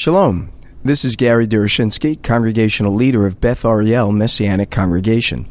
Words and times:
Shalom. 0.00 0.50
This 0.82 1.04
is 1.04 1.14
Gary 1.14 1.46
Derechinsky, 1.46 2.22
congregational 2.22 2.94
leader 2.94 3.26
of 3.26 3.38
Beth 3.38 3.66
Ariel 3.66 4.12
Messianic 4.12 4.70
Congregation. 4.70 5.44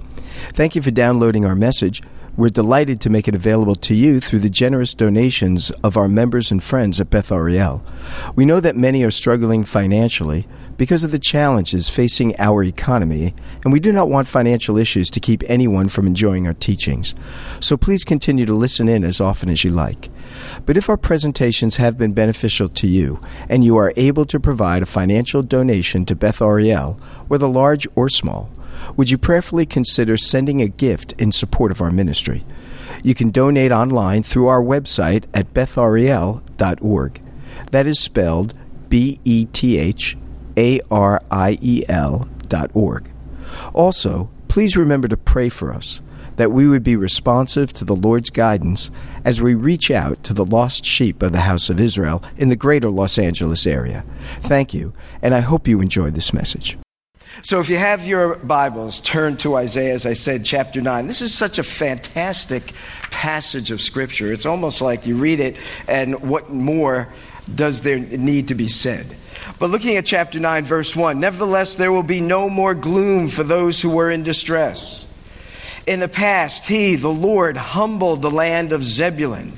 Thank 0.54 0.76
you 0.76 0.82
for 0.82 0.90
downloading 0.90 1.46
our 1.46 1.54
message. 1.54 2.02
We're 2.36 2.50
delighted 2.50 3.00
to 3.02 3.12
make 3.12 3.28
it 3.28 3.36
available 3.36 3.76
to 3.76 3.94
you 3.94 4.20
through 4.20 4.40
the 4.40 4.50
generous 4.50 4.96
donations 4.96 5.70
of 5.84 5.98
our 5.98 6.08
members 6.08 6.50
and 6.50 6.64
friends 6.64 7.00
at 7.00 7.12
Beth 7.12 7.32
Ariel. 7.32 7.86
We 8.36 8.44
know 8.44 8.60
that 8.60 8.76
many 8.76 9.04
are 9.04 9.12
struggling 9.12 9.66
financially 9.66 10.48
because 10.80 11.04
of 11.04 11.12
the 11.12 11.20
challenges 11.20 11.90
facing 11.90 12.34
our 12.40 12.64
economy, 12.64 13.36
and 13.66 13.74
we 13.74 13.82
do 13.82 13.92
not 13.92 14.10
want 14.10 14.30
financial 14.30 14.78
issues 14.78 15.10
to 15.10 15.20
keep 15.20 15.44
anyone 15.46 15.90
from 15.90 16.08
enjoying 16.08 16.48
our 16.48 16.54
teachings. 16.54 17.14
So 17.60 17.76
please 17.76 18.06
continue 18.06 18.46
to 18.46 18.54
listen 18.54 18.88
in 18.88 19.04
as 19.04 19.20
often 19.20 19.50
as 19.50 19.66
you 19.66 19.72
like. 19.72 20.10
But 20.66 20.78
if 20.78 20.88
our 20.88 20.96
presentations 20.96 21.76
have 21.76 21.98
been 21.98 22.14
beneficial 22.14 22.70
to 22.70 22.88
you 22.88 23.20
and 23.50 23.62
you 23.66 23.76
are 23.76 23.92
able 23.98 24.24
to 24.28 24.40
provide 24.40 24.82
a 24.82 24.86
financial 24.86 25.44
donation 25.44 26.06
to 26.06 26.16
Beth 26.16 26.42
Ariel, 26.42 26.94
whether 27.28 27.48
large 27.48 27.86
or 27.96 28.08
small, 28.08 28.50
would 28.96 29.12
you 29.12 29.18
prayerfully 29.18 29.66
consider 29.66 30.16
sending 30.16 30.62
a 30.62 30.70
gift 30.70 31.12
in 31.18 31.34
support 31.34 31.72
of 31.72 31.82
our 31.82 31.92
ministry? 31.92 32.46
You 33.04 33.16
can 33.16 33.32
donate 33.32 33.74
online 33.74 34.24
through 34.24 34.48
our 34.48 34.64
website 34.64 35.26
at 35.34 35.54
bethariel.org. 35.54 37.22
That 37.72 37.86
is 37.86 38.00
spelled 38.00 38.54
B 38.88 39.20
E 39.26 39.46
T 39.46 39.78
H 39.78 40.16
A 40.60 40.82
R 40.92 41.22
I 41.32 41.58
E 41.62 41.86
L 41.88 42.28
dot 42.50 42.70
org. 42.74 43.10
Also, 43.74 44.30
please 44.50 44.76
remember 44.76 45.08
to 45.08 45.16
pray 45.16 45.48
for 45.48 45.74
us 45.74 46.02
that 46.36 46.52
we 46.52 46.68
would 46.68 46.84
be 46.84 46.96
responsive 46.96 47.72
to 47.74 47.86
the 47.86 47.96
Lord's 47.96 48.30
guidance 48.30 48.92
as 49.26 49.42
we 49.42 49.56
reach 49.56 49.90
out 49.90 50.24
to 50.24 50.34
the 50.34 50.46
lost 50.46 50.86
sheep 50.86 51.22
of 51.22 51.32
the 51.32 51.42
house 51.42 51.70
of 51.70 51.80
Israel 51.80 52.22
in 52.38 52.50
the 52.50 52.56
greater 52.56 52.90
Los 52.90 53.18
Angeles 53.18 53.66
area. 53.66 54.06
Thank 54.40 54.74
you, 54.74 54.94
and 55.22 55.34
I 55.34 55.40
hope 55.40 55.68
you 55.68 55.82
enjoyed 55.82 56.16
this 56.16 56.34
message. 56.34 56.78
So, 57.42 57.60
if 57.60 57.70
you 57.70 57.78
have 57.78 58.06
your 58.06 58.36
Bibles, 58.36 59.00
turn 59.02 59.38
to 59.38 59.56
Isaiah, 59.56 59.94
as 59.94 60.06
I 60.06 60.14
said, 60.14 60.44
chapter 60.44 60.82
9. 60.82 61.08
This 61.08 61.22
is 61.22 61.34
such 61.34 61.58
a 61.58 61.64
fantastic 61.64 62.74
passage 63.12 63.72
of 63.72 63.82
Scripture. 63.82 64.34
It's 64.34 64.46
almost 64.46 64.82
like 64.82 65.08
you 65.08 65.16
read 65.16 65.40
it, 65.40 65.56
and 65.88 66.20
what 66.22 66.50
more 66.50 67.08
does 67.54 67.82
there 67.82 68.00
need 68.00 68.48
to 68.50 68.56
be 68.56 68.68
said? 68.68 69.16
But 69.60 69.70
looking 69.70 69.98
at 69.98 70.06
chapter 70.06 70.40
9, 70.40 70.66
verse 70.66 70.96
1 70.96 71.20
Nevertheless, 71.20 71.76
there 71.76 71.92
will 71.92 72.04
be 72.04 72.22
no 72.22 72.50
more 72.50 72.74
gloom 72.74 73.28
for 73.28 73.44
those 73.44 73.82
who 73.82 73.90
were 73.90 74.10
in 74.10 74.24
distress. 74.24 75.06
In 75.88 76.00
the 76.00 76.08
past, 76.08 76.66
he, 76.66 76.96
the 76.96 77.08
Lord, 77.08 77.58
humbled 77.58 78.22
the 78.22 78.32
land 78.32 78.74
of 78.74 78.84
Zebulun 78.84 79.54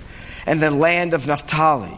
and 0.46 0.62
the 0.62 0.72
land 0.72 1.14
of 1.14 1.28
Naphtali. 1.28 1.98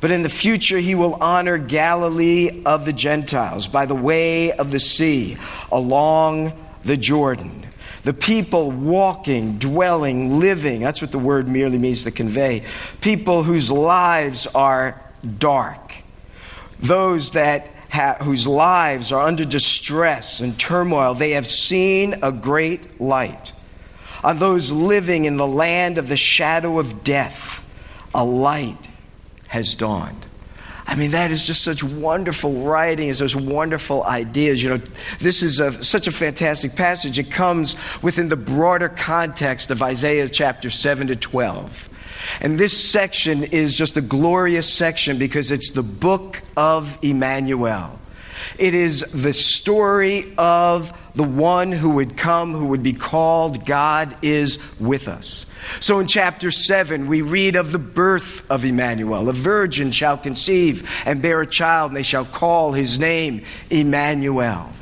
But 0.00 0.10
in 0.10 0.22
the 0.22 0.28
future, 0.28 0.78
he 0.78 0.94
will 0.94 1.14
honor 1.14 1.58
Galilee 1.58 2.62
of 2.64 2.84
the 2.84 2.92
Gentiles 2.92 3.68
by 3.68 3.86
the 3.86 3.94
way 3.94 4.50
of 4.52 4.70
the 4.70 4.80
sea 4.80 5.36
along 5.70 6.52
the 6.82 6.96
Jordan. 6.96 7.66
The 8.02 8.14
people 8.14 8.70
walking, 8.70 9.58
dwelling, 9.58 10.40
living. 10.40 10.80
That's 10.80 11.02
what 11.02 11.12
the 11.12 11.18
word 11.18 11.48
merely 11.48 11.76
means 11.76 12.04
to 12.04 12.10
convey. 12.10 12.64
People 13.02 13.42
whose 13.42 13.70
lives 13.70 14.46
are 14.46 15.00
dark. 15.38 15.94
Those 16.80 17.32
that 17.32 17.68
have, 17.90 18.18
whose 18.18 18.46
lives 18.46 19.12
are 19.12 19.26
under 19.26 19.44
distress 19.44 20.40
and 20.40 20.58
turmoil, 20.58 21.14
they 21.14 21.32
have 21.32 21.46
seen 21.46 22.16
a 22.22 22.32
great 22.32 23.00
light. 23.00 23.52
On 24.22 24.38
those 24.38 24.70
living 24.70 25.24
in 25.24 25.36
the 25.36 25.46
land 25.46 25.98
of 25.98 26.08
the 26.08 26.16
shadow 26.16 26.78
of 26.78 27.02
death, 27.02 27.64
a 28.14 28.24
light 28.24 28.88
has 29.48 29.74
dawned. 29.74 30.26
I 30.86 30.96
mean, 30.96 31.12
that 31.12 31.30
is 31.30 31.46
just 31.46 31.62
such 31.62 31.84
wonderful 31.84 32.52
writing, 32.64 33.08
is 33.08 33.18
such 33.18 33.36
wonderful 33.36 34.02
ideas. 34.02 34.62
You 34.62 34.70
know, 34.70 34.80
this 35.20 35.42
is 35.42 35.60
a, 35.60 35.84
such 35.84 36.08
a 36.08 36.10
fantastic 36.10 36.74
passage. 36.74 37.18
It 37.18 37.30
comes 37.30 37.76
within 38.02 38.28
the 38.28 38.36
broader 38.36 38.88
context 38.88 39.70
of 39.70 39.82
Isaiah 39.82 40.28
chapter 40.28 40.68
7 40.68 41.06
to 41.06 41.16
12. 41.16 41.89
And 42.40 42.58
this 42.58 42.90
section 42.90 43.44
is 43.44 43.76
just 43.76 43.96
a 43.96 44.00
glorious 44.00 44.72
section 44.72 45.18
because 45.18 45.50
it's 45.50 45.72
the 45.72 45.82
book 45.82 46.42
of 46.56 46.98
Emmanuel. 47.02 47.98
It 48.58 48.74
is 48.74 49.00
the 49.12 49.32
story 49.32 50.32
of 50.38 50.96
the 51.14 51.24
one 51.24 51.72
who 51.72 51.90
would 51.90 52.16
come, 52.16 52.54
who 52.54 52.66
would 52.66 52.82
be 52.82 52.92
called 52.92 53.66
God 53.66 54.16
is 54.22 54.58
with 54.78 55.08
us. 55.08 55.46
So 55.80 55.98
in 55.98 56.06
chapter 56.06 56.50
7, 56.50 57.06
we 57.06 57.22
read 57.22 57.56
of 57.56 57.72
the 57.72 57.78
birth 57.78 58.48
of 58.50 58.64
Emmanuel. 58.64 59.28
A 59.28 59.32
virgin 59.32 59.90
shall 59.90 60.16
conceive 60.16 60.88
and 61.04 61.20
bear 61.20 61.40
a 61.40 61.46
child, 61.46 61.90
and 61.90 61.96
they 61.96 62.02
shall 62.02 62.24
call 62.24 62.72
his 62.72 62.98
name 62.98 63.44
Emmanuel. 63.68 64.72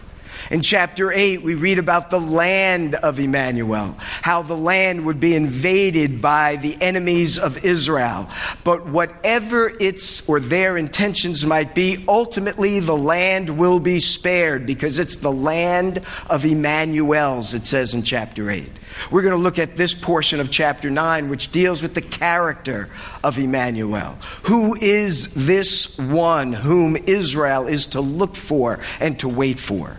In 0.51 0.63
chapter 0.63 1.13
8, 1.13 1.43
we 1.43 1.55
read 1.55 1.79
about 1.79 2.09
the 2.09 2.21
land 2.21 2.95
of 2.95 3.19
Emmanuel, 3.19 3.95
how 4.23 4.41
the 4.41 4.57
land 4.57 5.05
would 5.05 5.21
be 5.21 5.35
invaded 5.35 6.23
by 6.23 6.57
the 6.57 6.81
enemies 6.81 7.39
of 7.39 7.67
Israel. 7.67 8.31
But 8.65 8.87
whatever 8.87 9.69
its 9.79 10.27
or 10.27 10.41
their 10.41 10.79
intentions 10.79 11.45
might 11.45 11.75
be, 11.75 12.03
ultimately 12.09 12.81
the 12.81 12.97
land 12.97 13.59
will 13.59 13.79
be 13.79 14.01
spared 14.01 14.65
because 14.65 14.99
it's 14.99 15.17
the 15.17 15.31
land 15.31 16.01
of 16.31 16.47
Emmanuel's, 16.47 17.53
it 17.53 17.67
says 17.67 17.93
in 17.93 18.03
chapter 18.03 18.51
8. 18.51 18.71
We're 19.11 19.23
going 19.23 19.37
to 19.37 19.43
look 19.43 19.59
at 19.59 19.77
this 19.77 19.95
portion 19.95 20.41
of 20.41 20.51
chapter 20.51 20.89
9, 20.89 21.29
which 21.29 21.53
deals 21.53 21.83
with 21.83 21.93
the 21.93 22.01
character 22.01 22.89
of 23.23 23.39
Emmanuel. 23.39 24.17
Who 24.45 24.75
is 24.81 25.29
this 25.35 25.99
one 25.99 26.55
whom 26.55 26.97
Israel 26.97 27.67
is 27.67 27.89
to 27.89 28.01
look 28.01 28.35
for 28.35 28.81
and 28.99 29.19
to 29.19 29.29
wait 29.29 29.59
for? 29.61 29.99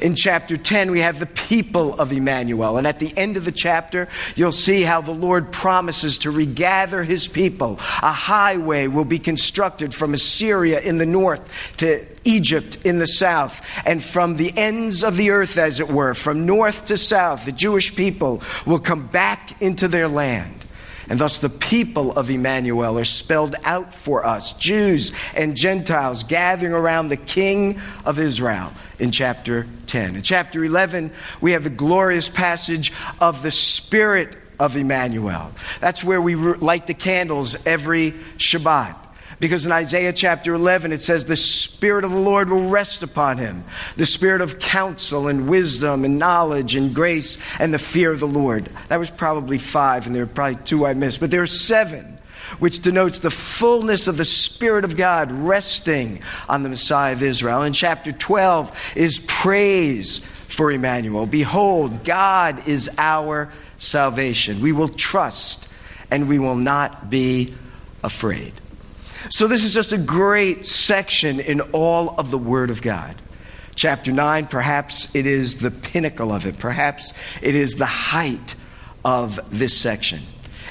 In 0.00 0.14
chapter 0.14 0.56
10, 0.56 0.90
we 0.90 1.00
have 1.00 1.18
the 1.18 1.26
people 1.26 1.94
of 1.94 2.12
Emmanuel. 2.12 2.78
And 2.78 2.86
at 2.86 2.98
the 2.98 3.16
end 3.16 3.36
of 3.36 3.44
the 3.44 3.52
chapter, 3.52 4.08
you'll 4.36 4.52
see 4.52 4.82
how 4.82 5.00
the 5.00 5.10
Lord 5.12 5.52
promises 5.52 6.18
to 6.18 6.30
regather 6.30 7.02
his 7.02 7.28
people. 7.28 7.78
A 8.02 8.12
highway 8.12 8.86
will 8.86 9.04
be 9.04 9.18
constructed 9.18 9.94
from 9.94 10.14
Assyria 10.14 10.80
in 10.80 10.98
the 10.98 11.06
north 11.06 11.76
to 11.78 12.04
Egypt 12.24 12.78
in 12.84 12.98
the 12.98 13.06
south, 13.06 13.66
and 13.84 14.02
from 14.02 14.36
the 14.36 14.56
ends 14.56 15.02
of 15.02 15.16
the 15.16 15.30
earth, 15.30 15.56
as 15.56 15.80
it 15.80 15.88
were, 15.88 16.14
from 16.14 16.46
north 16.46 16.86
to 16.86 16.98
south, 16.98 17.44
the 17.44 17.52
Jewish 17.52 17.96
people 17.96 18.42
will 18.66 18.78
come 18.78 19.06
back 19.06 19.60
into 19.62 19.88
their 19.88 20.08
land. 20.08 20.64
And 21.10 21.18
thus 21.18 21.40
the 21.40 21.48
people 21.48 22.12
of 22.12 22.30
Emmanuel 22.30 22.96
are 22.96 23.04
spelled 23.04 23.56
out 23.64 23.92
for 23.92 24.24
us 24.24 24.52
Jews 24.52 25.10
and 25.34 25.56
Gentiles 25.56 26.22
gathering 26.22 26.72
around 26.72 27.08
the 27.08 27.16
King 27.16 27.80
of 28.04 28.20
Israel 28.20 28.72
in 29.00 29.10
chapter 29.10 29.66
10. 29.88 30.14
In 30.14 30.22
chapter 30.22 30.64
11, 30.64 31.10
we 31.40 31.52
have 31.52 31.64
the 31.64 31.70
glorious 31.70 32.28
passage 32.28 32.92
of 33.20 33.42
the 33.42 33.50
Spirit 33.50 34.36
of 34.60 34.76
Emmanuel. 34.76 35.50
That's 35.80 36.04
where 36.04 36.22
we 36.22 36.36
light 36.36 36.86
the 36.86 36.94
candles 36.94 37.56
every 37.66 38.12
Shabbat. 38.36 38.99
Because 39.40 39.64
in 39.64 39.72
Isaiah 39.72 40.12
chapter 40.12 40.54
11, 40.54 40.92
it 40.92 41.00
says, 41.00 41.24
The 41.24 41.34
Spirit 41.34 42.04
of 42.04 42.10
the 42.10 42.18
Lord 42.18 42.50
will 42.50 42.68
rest 42.68 43.02
upon 43.02 43.38
him 43.38 43.64
the 43.96 44.04
Spirit 44.04 44.42
of 44.42 44.58
counsel 44.58 45.28
and 45.28 45.48
wisdom 45.48 46.04
and 46.04 46.18
knowledge 46.18 46.76
and 46.76 46.94
grace 46.94 47.38
and 47.58 47.72
the 47.72 47.78
fear 47.78 48.12
of 48.12 48.20
the 48.20 48.28
Lord. 48.28 48.68
That 48.88 49.00
was 49.00 49.10
probably 49.10 49.56
five, 49.56 50.06
and 50.06 50.14
there 50.14 50.24
are 50.24 50.26
probably 50.26 50.62
two 50.64 50.86
I 50.86 50.92
missed, 50.92 51.20
but 51.20 51.30
there 51.30 51.42
are 51.42 51.46
seven 51.46 52.18
which 52.58 52.80
denotes 52.80 53.20
the 53.20 53.30
fullness 53.30 54.08
of 54.08 54.16
the 54.16 54.24
Spirit 54.24 54.84
of 54.84 54.96
God 54.96 55.32
resting 55.32 56.22
on 56.48 56.62
the 56.62 56.68
Messiah 56.68 57.12
of 57.12 57.22
Israel. 57.22 57.62
And 57.62 57.74
chapter 57.74 58.12
12 58.12 58.76
is 58.96 59.20
praise 59.20 60.18
for 60.48 60.70
Emmanuel. 60.70 61.26
Behold, 61.26 62.04
God 62.04 62.66
is 62.68 62.90
our 62.98 63.50
salvation. 63.78 64.60
We 64.60 64.72
will 64.72 64.88
trust 64.88 65.68
and 66.10 66.28
we 66.28 66.38
will 66.38 66.56
not 66.56 67.08
be 67.08 67.54
afraid. 68.02 68.59
So, 69.28 69.46
this 69.46 69.64
is 69.64 69.74
just 69.74 69.92
a 69.92 69.98
great 69.98 70.64
section 70.64 71.40
in 71.40 71.60
all 71.72 72.14
of 72.16 72.30
the 72.30 72.38
Word 72.38 72.70
of 72.70 72.80
God. 72.80 73.14
Chapter 73.74 74.12
9, 74.12 74.46
perhaps 74.46 75.14
it 75.14 75.26
is 75.26 75.56
the 75.56 75.70
pinnacle 75.70 76.32
of 76.32 76.46
it, 76.46 76.58
perhaps 76.58 77.12
it 77.42 77.54
is 77.54 77.74
the 77.74 77.86
height 77.86 78.54
of 79.04 79.40
this 79.50 79.76
section. 79.76 80.20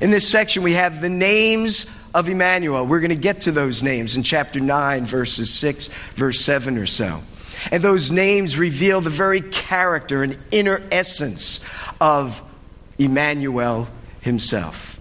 In 0.01 0.11
this 0.11 0.27
section, 0.27 0.63
we 0.63 0.73
have 0.73 1.01
the 1.01 1.09
names 1.09 1.85
of 2.13 2.29
Emmanuel. 2.29 2.85
We're 2.85 2.99
going 2.99 3.09
to 3.09 3.15
get 3.15 3.41
to 3.41 3.51
those 3.51 3.83
names 3.83 4.15
in 4.15 4.23
chapter 4.23 4.59
9, 4.59 5.05
verses 5.05 5.53
6, 5.53 5.89
verse 6.15 6.39
7 6.39 6.77
or 6.77 6.85
so. 6.85 7.21
And 7.71 7.83
those 7.83 8.09
names 8.09 8.57
reveal 8.57 9.01
the 9.01 9.09
very 9.09 9.41
character 9.41 10.23
and 10.23 10.37
inner 10.51 10.81
essence 10.91 11.59
of 11.99 12.41
Emmanuel 12.97 13.87
himself. 14.21 14.98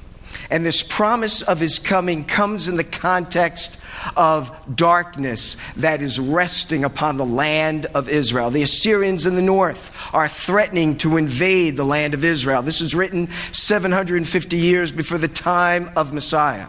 And 0.51 0.65
this 0.65 0.83
promise 0.83 1.43
of 1.43 1.61
his 1.61 1.79
coming 1.79 2.25
comes 2.25 2.69
in 2.69 2.77
the 2.77 2.85
context 2.85 3.79
of 4.17 4.75
darkness 4.75 5.57
that 5.77 6.01
is 6.01 6.19
resting 6.19 6.85
upon 6.85 7.17
the 7.19 7.27
land 7.27 7.87
of 7.87 8.09
Israel. 8.09 8.51
The 8.51 8.63
Assyrians 8.63 9.27
in 9.27 9.35
the 9.35 9.43
north 9.43 9.95
are 10.13 10.29
threatening 10.29 10.97
to 10.99 11.17
invade 11.19 11.77
the 11.77 11.85
land 11.85 12.15
of 12.15 12.25
Israel. 12.25 12.63
This 12.63 12.81
is 12.81 12.95
written 12.95 13.29
750 13.53 14.57
years 14.57 14.91
before 14.91 15.19
the 15.19 15.29
time 15.29 15.91
of 15.97 16.13
Messiah. 16.15 16.69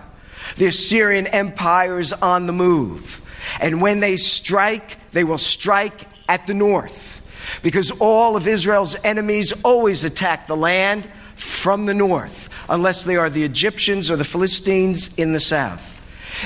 The 0.57 0.67
Assyrian 0.67 1.27
Empire 1.27 1.99
is 1.99 2.11
on 2.11 2.47
the 2.47 2.53
move. 2.53 3.21
And 3.61 3.81
when 3.81 3.99
they 4.01 4.17
strike, 4.17 4.97
they 5.11 5.23
will 5.23 5.37
strike 5.37 6.05
at 6.27 6.47
the 6.47 6.53
north. 6.53 7.15
Because 7.63 7.91
all 7.91 8.35
of 8.35 8.47
Israel's 8.47 8.95
enemies 9.03 9.53
always 9.63 10.03
attack 10.03 10.47
the 10.47 10.57
land 10.57 11.09
from 11.35 11.85
the 11.85 11.93
north, 11.93 12.48
unless 12.69 13.03
they 13.03 13.15
are 13.15 13.29
the 13.29 13.43
Egyptians 13.43 14.09
or 14.09 14.15
the 14.15 14.23
Philistines 14.23 15.13
in 15.15 15.33
the 15.33 15.39
south. 15.39 15.97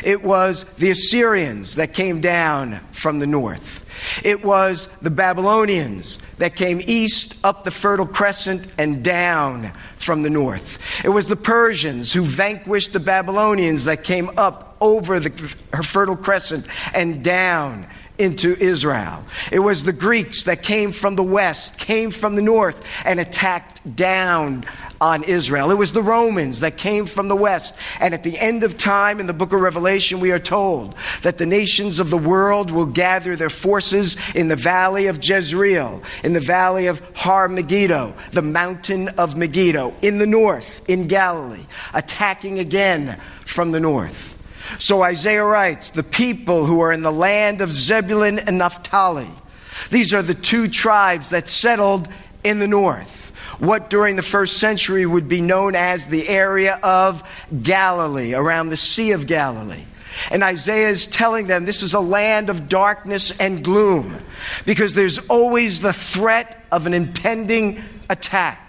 It 0.04 0.24
was 0.24 0.64
the 0.78 0.90
Assyrians 0.90 1.76
that 1.76 1.94
came 1.94 2.22
down 2.22 2.80
from 2.92 3.20
the 3.20 3.28
north. 3.28 3.82
It 4.24 4.44
was 4.44 4.88
the 5.02 5.10
Babylonians 5.10 6.20
that 6.38 6.56
came 6.56 6.82
east 6.86 7.38
up 7.44 7.64
the 7.64 7.72
Fertile 7.72 8.08
Crescent 8.08 8.74
and 8.78 9.04
down 9.04 9.72
from 9.98 10.24
the 10.24 10.30
north. 10.30 10.80
It 11.06 11.10
was 11.10 11.28
the 11.28 11.36
Persians 11.36 12.12
who 12.12 12.24
vanquished 12.24 12.94
the 12.94 13.00
Babylonians 13.00 13.86
that 13.86 14.04
came 14.04 14.32
up 14.38 14.76
over 14.82 15.20
the 15.20 15.30
Fertile 15.84 16.18
Crescent 16.18 16.66
and 16.94 17.24
down 17.24 17.88
into 18.18 18.56
Israel. 18.56 19.24
It 19.52 19.60
was 19.60 19.84
the 19.84 19.94
Greeks 19.94 20.44
that 20.44 20.62
came 20.62 20.92
from 20.92 21.16
the 21.16 21.24
west, 21.24 21.78
came 21.78 22.12
from 22.12 22.36
the 22.36 22.42
north, 22.42 22.86
and 23.06 23.20
attacked 23.20 23.96
down 23.96 24.64
on 25.02 25.24
Israel. 25.24 25.72
It 25.72 25.78
was 25.78 25.92
the 25.92 26.02
Romans 26.02 26.62
that 26.62 26.78
came 26.78 27.06
from 27.06 27.28
the 27.28 27.36
west. 27.36 27.76
And 28.00 28.14
at 28.14 28.24
the 28.24 28.40
end 28.40 28.64
of 28.64 28.78
time, 28.78 29.20
in 29.20 29.26
the 29.26 29.34
book 29.34 29.52
of 29.52 29.60
Revelation, 29.60 30.20
we 30.20 30.32
are 30.32 30.40
told 30.40 30.96
that 31.24 31.38
the 31.38 31.46
nations 31.46 32.00
of 32.00 32.10
the 32.10 32.18
world 32.18 32.72
will 32.72 32.86
gather 32.86 33.36
their 33.36 33.50
forces 33.50 34.16
in 34.34 34.48
the 34.48 34.56
valley 34.56 35.08
of 35.08 35.22
Jezreel, 35.22 36.02
in 36.24 36.34
the 36.34 36.40
valley 36.40 36.88
of 36.88 37.02
Har 37.16 37.50
Megiddo, 37.50 38.14
the 38.32 38.42
mountain 38.42 39.10
of 39.10 39.36
Megiddo, 39.36 39.94
in 40.02 40.20
the 40.20 40.28
north, 40.28 40.82
in 40.88 41.08
Galilee, 41.08 41.66
attacking 41.94 42.60
again 42.60 43.20
from 43.46 43.72
the 43.72 43.80
north. 43.80 44.33
So 44.80 45.04
Isaiah 45.04 45.44
writes, 45.44 45.90
The 45.90 46.04
people 46.04 46.66
who 46.66 46.82
are 46.82 46.92
in 46.92 47.02
the 47.02 47.12
land 47.12 47.62
of 47.62 47.72
Zebulun 47.72 48.40
and 48.40 48.58
Naphtali, 48.58 49.30
these 49.90 50.14
are 50.14 50.22
the 50.22 50.34
two 50.34 50.68
tribes 50.68 51.30
that 51.30 51.50
settled 51.50 52.08
in 52.44 52.60
the 52.60 52.68
north 52.68 53.24
what 53.60 53.90
during 53.90 54.16
the 54.16 54.24
first 54.24 54.58
century 54.58 55.06
would 55.06 55.30
be 55.30 55.42
known 55.42 55.76
as 55.76 56.06
the 56.06 56.28
area 56.28 56.80
of 56.84 57.24
Galilee, 57.62 58.34
around 58.34 58.70
the 58.70 58.78
Sea 58.78 59.12
of 59.12 59.28
Galilee. 59.28 59.86
And 60.30 60.44
Isaiah 60.44 60.90
is 60.90 61.08
telling 61.08 61.48
them 61.48 61.66
this 61.66 61.82
is 61.82 61.94
a 61.94 62.00
land 62.00 62.50
of 62.50 62.70
darkness 62.70 63.32
and 63.40 63.64
gloom 63.64 64.16
because 64.66 64.94
there's 64.94 65.20
always 65.28 65.82
the 65.82 65.94
threat 65.94 66.64
of 66.72 66.86
an 66.86 66.94
impending 66.94 67.82
attack. 68.10 68.60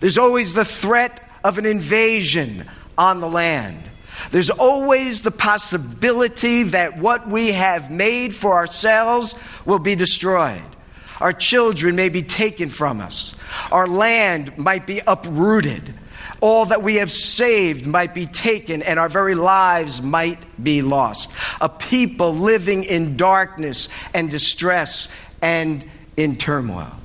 There's 0.00 0.18
always 0.18 0.54
the 0.54 0.64
threat 0.64 1.22
of 1.44 1.58
an 1.58 1.66
invasion 1.66 2.64
on 2.98 3.20
the 3.20 3.28
land. 3.28 3.82
There's 4.30 4.50
always 4.50 5.22
the 5.22 5.30
possibility 5.30 6.64
that 6.64 6.98
what 6.98 7.28
we 7.28 7.52
have 7.52 7.90
made 7.90 8.34
for 8.34 8.54
ourselves 8.54 9.34
will 9.64 9.78
be 9.78 9.94
destroyed. 9.94 10.62
Our 11.20 11.32
children 11.32 11.96
may 11.96 12.08
be 12.08 12.22
taken 12.22 12.70
from 12.70 13.00
us. 13.00 13.34
Our 13.70 13.86
land 13.86 14.56
might 14.56 14.86
be 14.86 15.00
uprooted. 15.06 15.94
All 16.40 16.66
that 16.66 16.82
we 16.82 16.96
have 16.96 17.10
saved 17.10 17.86
might 17.86 18.14
be 18.14 18.26
taken, 18.26 18.80
and 18.82 18.98
our 18.98 19.10
very 19.10 19.34
lives 19.34 20.00
might 20.00 20.38
be 20.62 20.80
lost. 20.80 21.30
A 21.60 21.68
people 21.68 22.34
living 22.34 22.84
in 22.84 23.18
darkness 23.18 23.88
and 24.14 24.30
distress 24.30 25.08
and 25.42 25.84
in 26.16 26.36
turmoil. 26.36 26.96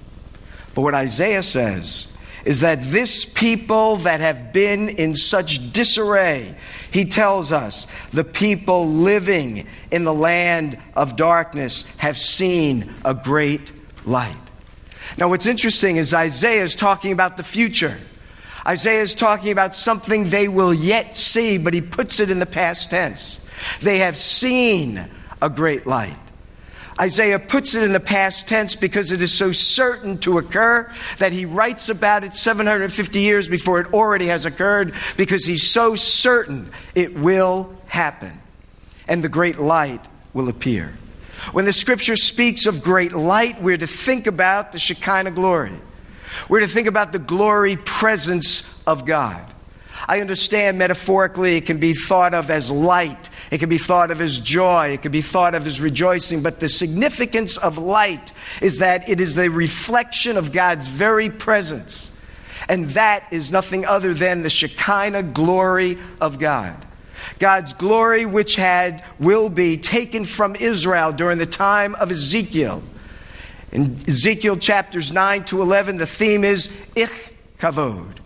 But 0.74 0.82
what 0.82 0.94
Isaiah 0.94 1.44
says 1.44 2.08
is 2.46 2.60
that 2.60 2.82
this 2.84 3.26
people 3.26 3.98
that 3.98 4.22
have 4.22 4.54
been 4.54 4.88
in 4.88 5.16
such 5.16 5.74
disarray, 5.74 6.56
he 6.92 7.04
tells 7.06 7.52
us, 7.52 7.88
the 8.12 8.24
people 8.24 8.88
living 8.88 9.68
in 9.92 10.04
the 10.04 10.14
land 10.14 10.80
of 10.96 11.16
darkness 11.16 11.84
have 11.98 12.18
seen 12.18 12.94
a 13.04 13.16
great 13.16 13.72
light. 14.06 14.38
Now, 15.18 15.30
what's 15.30 15.48
interesting 15.48 15.98
is 15.98 16.14
Isaiah 16.14 16.64
is 16.64 16.76
talking 16.76 17.12
about 17.12 17.36
the 17.36 17.44
future. 17.44 17.98
Isaiah 18.68 19.02
is 19.02 19.16
talking 19.16 19.52
about 19.52 19.76
something 19.76 20.30
they 20.30 20.48
will 20.48 20.74
yet 20.74 21.18
see, 21.18 21.58
but 21.58 21.74
he 21.74 21.82
puts 21.82 22.20
it 22.20 22.30
in 22.30 22.40
the 22.40 22.46
past 22.46 22.92
tense. 22.92 23.40
They 23.82 24.00
have 24.00 24.18
seen 24.18 25.08
a 25.42 25.50
great 25.50 25.88
light. 25.88 26.18
Isaiah 27.00 27.40
puts 27.40 27.76
it 27.76 27.84
in 27.84 27.92
the 27.92 28.00
past 28.00 28.48
tense 28.48 28.76
because 28.76 29.12
it 29.12 29.22
is 29.22 29.34
so 29.34 29.52
certain 29.52 30.18
to 30.20 30.38
occur 30.38 30.90
that 31.18 31.34
he 31.34 31.46
writes 31.46 31.90
about 31.90 32.24
it 32.24 32.34
750 32.34 33.20
years 33.20 33.50
before 33.50 33.82
it 33.82 33.94
already 33.94 34.28
has 34.28 34.46
occurred 34.46 34.94
because 35.18 35.46
he's 35.46 35.70
so 35.70 35.96
certain 35.96 36.72
it 36.94 37.14
will 37.18 37.76
happen 37.88 38.42
and 39.08 39.24
the 39.24 39.30
great 39.30 39.60
light 39.60 40.08
will 40.34 40.48
appear. 40.48 40.94
When 41.52 41.66
the 41.66 41.74
scripture 41.74 42.16
speaks 42.16 42.66
of 42.66 42.82
great 42.82 43.12
light, 43.12 43.62
we're 43.62 43.78
to 43.78 43.88
think 43.88 44.26
about 44.26 44.72
the 44.72 44.80
Shekinah 44.80 45.32
glory. 45.32 45.74
We're 46.50 46.62
to 46.62 46.68
think 46.68 46.88
about 46.88 47.12
the 47.12 47.20
glory 47.20 47.76
presence 47.76 48.64
of 48.88 49.06
God. 49.06 49.54
I 50.08 50.22
understand 50.22 50.78
metaphorically 50.78 51.58
it 51.58 51.66
can 51.66 51.78
be 51.78 51.94
thought 51.94 52.34
of 52.34 52.50
as 52.50 52.70
light, 52.70 53.30
it 53.52 53.60
could 53.60 53.70
be 53.70 53.78
thought 53.78 54.12
of 54.12 54.22
as 54.22 54.40
joy, 54.40 54.90
it 54.90 55.02
could 55.02 55.12
be 55.12 55.22
thought 55.22 55.56
of 55.56 55.68
as 55.68 55.80
rejoicing, 55.80 56.42
but 56.42 56.60
the 56.60 56.70
significance 56.70 57.58
of 57.58 57.78
light 57.78 58.34
is 58.62 58.80
that 58.80 59.08
it 59.08 59.22
is 59.22 59.36
the 59.36 59.50
reflection 59.50 60.38
of 60.38 60.52
God's 60.52 60.88
very 60.88 61.30
presence. 61.30 62.10
And 62.68 62.90
that 62.92 63.28
is 63.32 63.52
nothing 63.52 63.86
other 63.86 64.14
than 64.14 64.42
the 64.42 64.50
Shekinah 64.50 65.24
glory 65.24 66.00
of 66.20 66.40
God. 66.40 66.86
God's 67.40 67.74
glory, 67.74 68.26
which 68.26 68.56
had, 68.56 69.04
will 69.20 69.50
be 69.50 69.78
taken 69.78 70.26
from 70.26 70.56
Israel 70.56 71.12
during 71.12 71.38
the 71.38 71.46
time 71.46 71.96
of 71.96 72.12
Ezekiel. 72.12 72.82
In 73.72 73.96
Ezekiel 74.08 74.58
chapters 74.58 75.12
9 75.12 75.44
to 75.46 75.62
11, 75.62 75.98
the 75.98 76.06
theme 76.06 76.44
is 76.44 76.74
Ich 76.96 77.34
Kavod. 77.60 78.18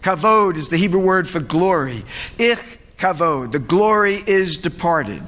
Kavod 0.00 0.56
is 0.56 0.68
the 0.68 0.76
Hebrew 0.76 1.00
word 1.00 1.28
for 1.28 1.40
glory. 1.40 2.04
Ich 2.38 2.78
Kavod. 3.04 3.52
The 3.52 3.58
glory 3.58 4.14
is 4.14 4.56
departed. 4.56 5.22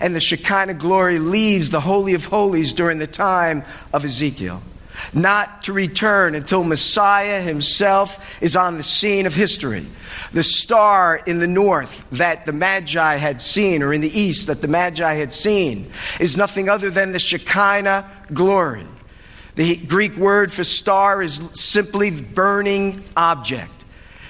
And 0.00 0.14
the 0.14 0.20
Shekinah 0.20 0.74
glory 0.74 1.18
leaves 1.18 1.70
the 1.70 1.80
Holy 1.80 2.12
of 2.12 2.26
Holies 2.26 2.74
during 2.74 2.98
the 2.98 3.06
time 3.06 3.64
of 3.92 4.04
Ezekiel 4.04 4.62
not 5.14 5.62
to 5.62 5.72
return 5.72 6.34
until 6.34 6.62
Messiah 6.62 7.40
himself 7.40 8.24
is 8.40 8.54
on 8.54 8.76
the 8.76 8.82
scene 8.82 9.26
of 9.26 9.34
history. 9.34 9.86
The 10.32 10.44
star 10.44 11.20
in 11.26 11.38
the 11.38 11.46
north 11.46 12.04
that 12.12 12.46
the 12.46 12.52
Magi 12.52 13.16
had 13.16 13.40
seen, 13.40 13.82
or 13.82 13.92
in 13.92 14.00
the 14.00 14.20
east 14.20 14.46
that 14.46 14.60
the 14.60 14.68
Magi 14.68 15.14
had 15.14 15.32
seen, 15.32 15.90
is 16.20 16.36
nothing 16.36 16.68
other 16.68 16.90
than 16.90 17.12
the 17.12 17.18
Shekinah 17.18 18.08
glory. 18.32 18.86
The 19.54 19.76
Greek 19.76 20.16
word 20.16 20.52
for 20.52 20.62
star 20.62 21.22
is 21.22 21.40
simply 21.52 22.10
burning 22.10 23.02
object. 23.16 23.81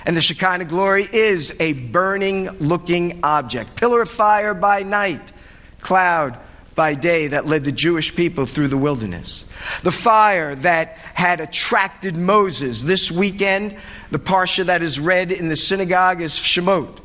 And 0.04 0.16
the 0.16 0.22
Shekinah 0.22 0.64
glory 0.64 1.08
is 1.10 1.54
a 1.60 1.72
burning 1.74 2.50
looking 2.58 3.20
object. 3.22 3.76
Pillar 3.76 4.02
of 4.02 4.10
fire 4.10 4.54
by 4.54 4.82
night, 4.82 5.32
cloud 5.80 6.38
by 6.74 6.94
day 6.94 7.28
that 7.28 7.46
led 7.46 7.64
the 7.64 7.72
Jewish 7.72 8.14
people 8.14 8.46
through 8.46 8.68
the 8.68 8.76
wilderness. 8.76 9.44
The 9.82 9.92
fire 9.92 10.54
that 10.56 10.96
had 11.14 11.40
attracted 11.40 12.16
Moses. 12.16 12.82
This 12.82 13.10
weekend, 13.10 13.76
the 14.10 14.18
parsha 14.18 14.64
that 14.66 14.82
is 14.82 14.98
read 14.98 15.30
in 15.30 15.48
the 15.48 15.56
synagogue 15.56 16.20
is 16.20 16.32
Shemot. 16.32 16.98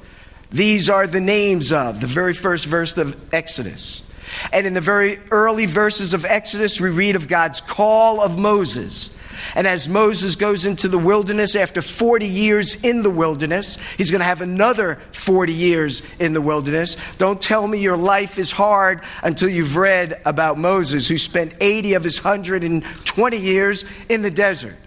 These 0.50 0.90
are 0.90 1.06
the 1.06 1.20
names 1.20 1.72
of 1.72 2.00
the 2.00 2.08
very 2.08 2.34
first 2.34 2.66
verse 2.66 2.98
of 2.98 3.34
Exodus. 3.34 4.04
And 4.52 4.66
in 4.66 4.74
the 4.74 4.82
very 4.82 5.20
early 5.30 5.66
verses 5.66 6.14
of 6.14 6.26
Exodus, 6.26 6.80
we 6.80 6.90
read 6.90 7.16
of 7.16 7.28
God's 7.28 7.62
call 7.62 8.22
of 8.22 8.38
Moses 8.38 9.12
and 9.56 9.68
as 9.68 9.88
Moses 9.90 10.36
goes 10.36 10.66
into 10.66 10.88
the 10.88 10.98
wilderness 10.98 11.56
after 11.56 11.82
40 11.82 12.28
years 12.28 12.76
in 12.84 13.02
the 13.02 13.10
wilderness, 13.10 13.78
he's 13.98 14.12
going 14.12 14.20
to 14.20 14.26
have 14.26 14.42
another 14.42 15.00
40 15.12 15.54
years 15.54 16.02
in 16.20 16.34
the 16.34 16.42
wilderness. 16.42 16.98
Don't 17.18 17.42
tell 17.42 17.68
me 17.68 17.80
your 17.80 17.98
life 17.98 18.38
is 18.40 18.52
hard 18.52 19.02
until 19.24 19.50
you've 19.50 19.76
read 19.76 20.22
about 20.26 20.58
Moses, 20.58 21.08
who 21.08 21.18
spent 21.18 21.56
80 21.60 21.94
of 21.94 22.04
his 22.04 22.24
120 22.24 23.38
years 23.38 23.86
in 24.10 24.22
the 24.22 24.32
desert. 24.32 24.78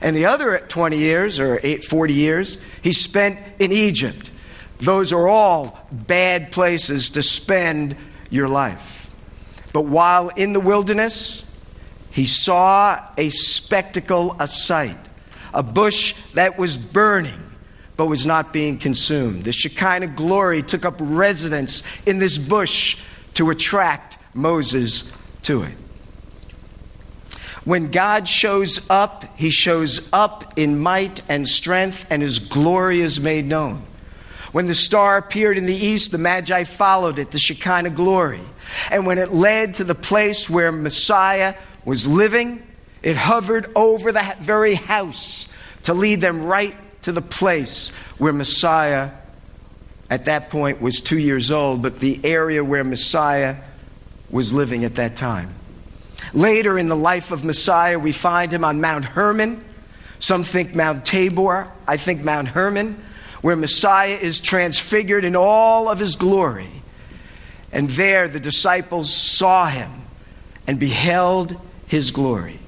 And 0.00 0.16
the 0.16 0.26
other 0.26 0.58
20 0.58 0.96
years, 0.96 1.38
or 1.38 1.58
40 1.58 2.14
years, 2.14 2.58
he 2.82 2.92
spent 2.92 3.38
in 3.58 3.72
Egypt. 3.72 4.30
Those 4.78 5.12
are 5.12 5.28
all 5.28 5.78
bad 5.92 6.52
places 6.52 7.10
to 7.10 7.22
spend 7.22 7.96
your 8.30 8.48
life. 8.48 9.10
But 9.72 9.82
while 9.82 10.28
in 10.30 10.52
the 10.52 10.60
wilderness, 10.60 11.44
he 12.20 12.26
saw 12.26 13.00
a 13.16 13.30
spectacle, 13.30 14.36
a 14.38 14.46
sight, 14.46 14.98
a 15.54 15.62
bush 15.62 16.14
that 16.34 16.58
was 16.58 16.76
burning 16.76 17.40
but 17.96 18.08
was 18.08 18.26
not 18.26 18.52
being 18.52 18.76
consumed. 18.76 19.44
The 19.44 19.54
Shekinah 19.54 20.08
glory 20.08 20.62
took 20.62 20.84
up 20.84 20.96
residence 20.98 21.82
in 22.04 22.18
this 22.18 22.36
bush 22.36 22.98
to 23.34 23.48
attract 23.48 24.18
Moses 24.34 25.10
to 25.44 25.62
it. 25.62 25.72
When 27.64 27.90
God 27.90 28.28
shows 28.28 28.86
up, 28.90 29.24
he 29.38 29.48
shows 29.48 30.06
up 30.12 30.58
in 30.58 30.78
might 30.78 31.22
and 31.26 31.48
strength, 31.48 32.06
and 32.10 32.20
his 32.20 32.38
glory 32.38 33.00
is 33.00 33.18
made 33.18 33.46
known. 33.46 33.82
When 34.52 34.66
the 34.66 34.74
star 34.74 35.16
appeared 35.16 35.56
in 35.56 35.66
the 35.66 35.74
east, 35.74 36.10
the 36.10 36.18
Magi 36.18 36.64
followed 36.64 37.18
it, 37.18 37.30
the 37.30 37.38
Shekinah 37.38 37.90
glory. 37.90 38.40
And 38.90 39.06
when 39.06 39.18
it 39.18 39.32
led 39.32 39.74
to 39.74 39.84
the 39.84 39.94
place 39.94 40.50
where 40.50 40.72
Messiah 40.72 41.54
was 41.84 42.06
living, 42.06 42.66
it 43.02 43.16
hovered 43.16 43.70
over 43.76 44.12
that 44.12 44.38
very 44.38 44.74
house 44.74 45.48
to 45.84 45.94
lead 45.94 46.20
them 46.20 46.44
right 46.44 46.76
to 47.02 47.12
the 47.12 47.22
place 47.22 47.90
where 48.18 48.32
Messiah, 48.32 49.10
at 50.10 50.26
that 50.26 50.50
point, 50.50 50.80
was 50.80 51.00
two 51.00 51.18
years 51.18 51.50
old, 51.50 51.80
but 51.80 52.00
the 52.00 52.20
area 52.24 52.62
where 52.62 52.84
Messiah 52.84 53.56
was 54.30 54.52
living 54.52 54.84
at 54.84 54.96
that 54.96 55.16
time. 55.16 55.54
Later 56.34 56.78
in 56.78 56.88
the 56.88 56.96
life 56.96 57.32
of 57.32 57.44
Messiah, 57.44 57.98
we 57.98 58.12
find 58.12 58.52
him 58.52 58.64
on 58.64 58.80
Mount 58.80 59.04
Hermon. 59.04 59.64
Some 60.18 60.44
think 60.44 60.74
Mount 60.74 61.04
Tabor. 61.04 61.72
I 61.88 61.96
think 61.96 62.22
Mount 62.22 62.48
Hermon, 62.48 63.02
where 63.42 63.56
Messiah 63.56 64.18
is 64.20 64.40
transfigured 64.40 65.24
in 65.24 65.36
all 65.36 65.88
of 65.88 65.98
his 65.98 66.16
glory. 66.16 66.68
And 67.72 67.88
there 67.90 68.28
the 68.28 68.40
disciples 68.40 69.12
saw 69.12 69.66
him 69.66 69.90
and 70.66 70.78
beheld 70.78 71.56
his 71.86 72.10
glory. 72.10 72.58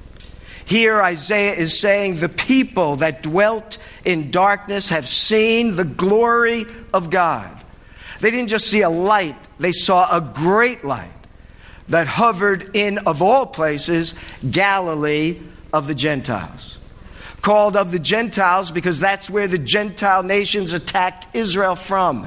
Here, 0.65 1.01
Isaiah 1.01 1.53
is 1.53 1.77
saying, 1.77 2.15
The 2.15 2.29
people 2.29 2.97
that 2.97 3.21
dwelt 3.21 3.77
in 4.05 4.31
darkness 4.31 4.89
have 4.89 5.07
seen 5.07 5.75
the 5.75 5.85
glory 5.85 6.65
of 6.93 7.09
God. 7.09 7.57
They 8.21 8.31
didn't 8.31 8.49
just 8.49 8.67
see 8.67 8.81
a 8.81 8.89
light, 8.89 9.35
they 9.59 9.73
saw 9.73 10.15
a 10.15 10.21
great 10.21 10.83
light 10.83 11.09
that 11.89 12.07
hovered 12.07 12.75
in, 12.75 12.99
of 12.99 13.21
all 13.21 13.45
places, 13.45 14.15
Galilee 14.49 15.39
of 15.73 15.87
the 15.87 15.95
Gentiles. 15.95 16.77
Called 17.43 17.75
of 17.75 17.91
the 17.91 17.99
Gentiles 17.99 18.71
because 18.71 18.99
that's 18.99 19.29
where 19.29 19.49
the 19.49 19.57
Gentile 19.57 20.23
nations 20.23 20.71
attacked 20.71 21.27
Israel 21.35 21.75
from, 21.75 22.25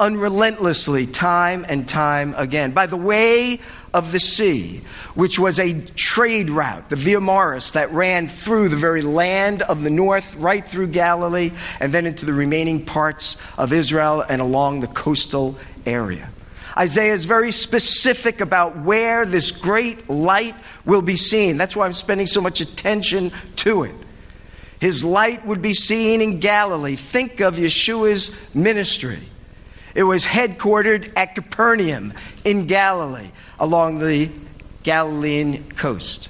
unrelentlessly, 0.00 1.06
time 1.06 1.66
and 1.68 1.86
time 1.86 2.34
again. 2.38 2.72
By 2.72 2.86
the 2.86 2.96
way 2.96 3.60
of 3.92 4.10
the 4.10 4.18
sea, 4.18 4.80
which 5.14 5.38
was 5.38 5.58
a 5.58 5.74
trade 5.82 6.48
route, 6.48 6.88
the 6.88 6.96
Via 6.96 7.20
Maris, 7.20 7.72
that 7.72 7.92
ran 7.92 8.26
through 8.26 8.70
the 8.70 8.76
very 8.76 9.02
land 9.02 9.60
of 9.60 9.82
the 9.82 9.90
north, 9.90 10.34
right 10.36 10.66
through 10.66 10.86
Galilee, 10.86 11.52
and 11.78 11.92
then 11.92 12.06
into 12.06 12.24
the 12.24 12.32
remaining 12.32 12.86
parts 12.86 13.36
of 13.58 13.70
Israel 13.70 14.22
and 14.22 14.40
along 14.40 14.80
the 14.80 14.86
coastal 14.86 15.58
area. 15.84 16.30
Isaiah 16.74 17.12
is 17.12 17.26
very 17.26 17.52
specific 17.52 18.40
about 18.40 18.78
where 18.78 19.26
this 19.26 19.52
great 19.52 20.08
light 20.08 20.54
will 20.86 21.02
be 21.02 21.16
seen. 21.16 21.58
That's 21.58 21.76
why 21.76 21.84
I'm 21.84 21.92
spending 21.92 22.26
so 22.26 22.40
much 22.40 22.62
attention 22.62 23.30
to 23.56 23.84
it. 23.84 23.94
His 24.80 25.04
light 25.04 25.46
would 25.46 25.62
be 25.62 25.74
seen 25.74 26.20
in 26.20 26.40
Galilee. 26.40 26.96
Think 26.96 27.40
of 27.40 27.56
Yeshua's 27.56 28.30
ministry. 28.54 29.20
It 29.94 30.02
was 30.02 30.24
headquartered 30.24 31.12
at 31.16 31.34
Capernaum 31.34 32.14
in 32.44 32.66
Galilee, 32.66 33.30
along 33.58 34.00
the 34.00 34.30
Galilean 34.82 35.70
coast. 35.72 36.28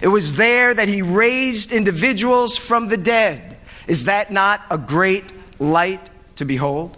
It 0.00 0.08
was 0.08 0.34
there 0.34 0.74
that 0.74 0.88
he 0.88 1.02
raised 1.02 1.72
individuals 1.72 2.58
from 2.58 2.88
the 2.88 2.96
dead. 2.96 3.56
Is 3.86 4.04
that 4.04 4.30
not 4.30 4.62
a 4.70 4.78
great 4.78 5.24
light 5.60 6.10
to 6.36 6.44
behold? 6.44 6.96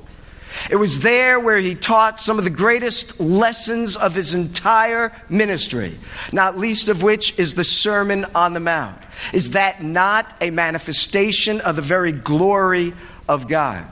It 0.71 0.77
was 0.77 1.01
there 1.01 1.39
where 1.41 1.59
he 1.59 1.75
taught 1.75 2.21
some 2.21 2.39
of 2.39 2.45
the 2.45 2.51
greatest 2.51 3.21
lessons 3.21 3.97
of 3.97 4.15
his 4.15 4.35
entire 4.35 5.13
ministry, 5.29 5.99
not 6.33 6.59
least 6.59 6.89
of 6.89 7.03
which 7.03 7.39
is 7.39 7.55
the 7.55 7.65
Sermon 7.65 8.25
on 8.35 8.55
the 8.55 8.61
Mount. 8.61 8.99
Is 9.33 9.51
that 9.51 9.83
not 9.83 10.35
a 10.41 10.51
manifestation 10.51 11.61
of 11.61 11.77
the 11.77 11.83
very 11.83 12.13
glory 12.13 12.95
of 13.29 13.49
God? 13.49 13.85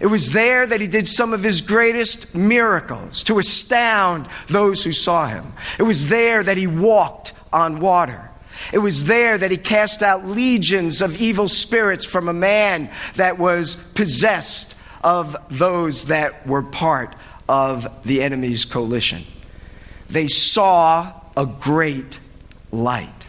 It 0.00 0.06
was 0.06 0.32
there 0.32 0.66
that 0.66 0.80
he 0.80 0.86
did 0.86 1.08
some 1.08 1.32
of 1.32 1.42
his 1.42 1.62
greatest 1.62 2.34
miracles 2.34 3.24
to 3.24 3.38
astound 3.38 4.28
those 4.46 4.84
who 4.84 4.92
saw 4.92 5.26
him. 5.26 5.52
It 5.78 5.82
was 5.82 6.08
there 6.08 6.42
that 6.42 6.56
he 6.56 6.68
walked 6.68 7.32
on 7.52 7.80
water. 7.80 8.30
It 8.72 8.78
was 8.78 9.06
there 9.06 9.38
that 9.38 9.50
he 9.50 9.56
cast 9.56 10.02
out 10.02 10.26
legions 10.26 11.02
of 11.02 11.20
evil 11.20 11.48
spirits 11.48 12.04
from 12.04 12.28
a 12.28 12.32
man 12.32 12.90
that 13.14 13.38
was 13.38 13.76
possessed 13.94 14.74
of 15.02 15.36
those 15.50 16.06
that 16.06 16.46
were 16.46 16.62
part 16.62 17.14
of 17.48 18.04
the 18.04 18.22
enemy's 18.22 18.64
coalition. 18.64 19.24
They 20.10 20.28
saw 20.28 21.12
a 21.36 21.46
great 21.46 22.20
light. 22.70 23.26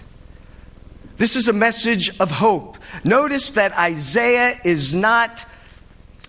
This 1.17 1.35
is 1.35 1.47
a 1.47 1.53
message 1.53 2.17
of 2.19 2.31
hope. 2.31 2.77
Notice 3.03 3.51
that 3.51 3.77
Isaiah 3.77 4.57
is 4.63 4.95
not, 4.95 5.45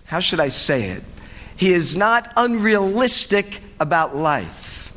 how 0.05 0.19
should 0.19 0.39
I 0.39 0.49
say 0.49 0.89
it? 0.89 1.03
He 1.55 1.73
is 1.73 1.95
not 1.95 2.31
unrealistic 2.35 3.61
about 3.79 4.15
life. 4.15 4.93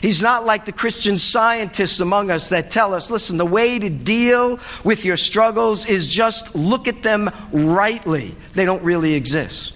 He's 0.00 0.22
not 0.22 0.44
like 0.44 0.64
the 0.64 0.72
Christian 0.72 1.18
scientists 1.18 2.00
among 2.00 2.30
us 2.30 2.48
that 2.48 2.70
tell 2.70 2.94
us 2.94 3.10
listen, 3.10 3.36
the 3.36 3.46
way 3.46 3.78
to 3.78 3.90
deal 3.90 4.58
with 4.82 5.04
your 5.04 5.16
struggles 5.16 5.86
is 5.86 6.08
just 6.08 6.54
look 6.54 6.88
at 6.88 7.02
them 7.02 7.30
rightly. 7.52 8.34
They 8.52 8.64
don't 8.64 8.82
really 8.82 9.14
exist. 9.14 9.73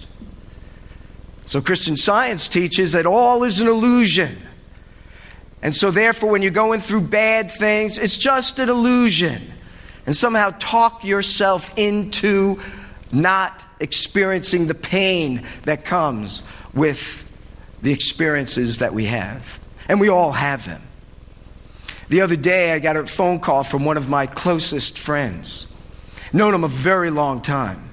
So, 1.49 1.61
Christian 1.61 1.97
science 1.97 2.47
teaches 2.47 2.91
that 2.91 3.07
all 3.07 3.43
is 3.43 3.59
an 3.59 3.67
illusion. 3.67 4.37
And 5.63 5.75
so, 5.75 5.89
therefore, 5.89 6.29
when 6.29 6.43
you're 6.43 6.51
going 6.51 6.79
through 6.79 7.01
bad 7.01 7.49
things, 7.49 7.97
it's 7.97 8.17
just 8.17 8.59
an 8.59 8.69
illusion. 8.69 9.41
And 10.05 10.15
somehow 10.15 10.51
talk 10.59 11.03
yourself 11.03 11.75
into 11.75 12.61
not 13.11 13.63
experiencing 13.79 14.67
the 14.67 14.75
pain 14.75 15.43
that 15.63 15.85
comes 15.85 16.43
with 16.75 17.25
the 17.81 17.93
experiences 17.93 18.77
that 18.77 18.93
we 18.93 19.05
have. 19.05 19.59
And 19.87 19.99
we 19.99 20.07
all 20.07 20.33
have 20.33 20.67
them. 20.67 20.83
The 22.09 22.21
other 22.21 22.35
day, 22.35 22.73
I 22.73 22.77
got 22.77 22.95
a 22.95 23.07
phone 23.07 23.39
call 23.39 23.63
from 23.63 23.85
one 23.85 23.97
of 23.97 24.07
my 24.07 24.27
closest 24.27 24.99
friends. 24.99 25.65
Known 26.31 26.53
him 26.53 26.63
a 26.63 26.67
very 26.67 27.09
long 27.09 27.41
time 27.41 27.88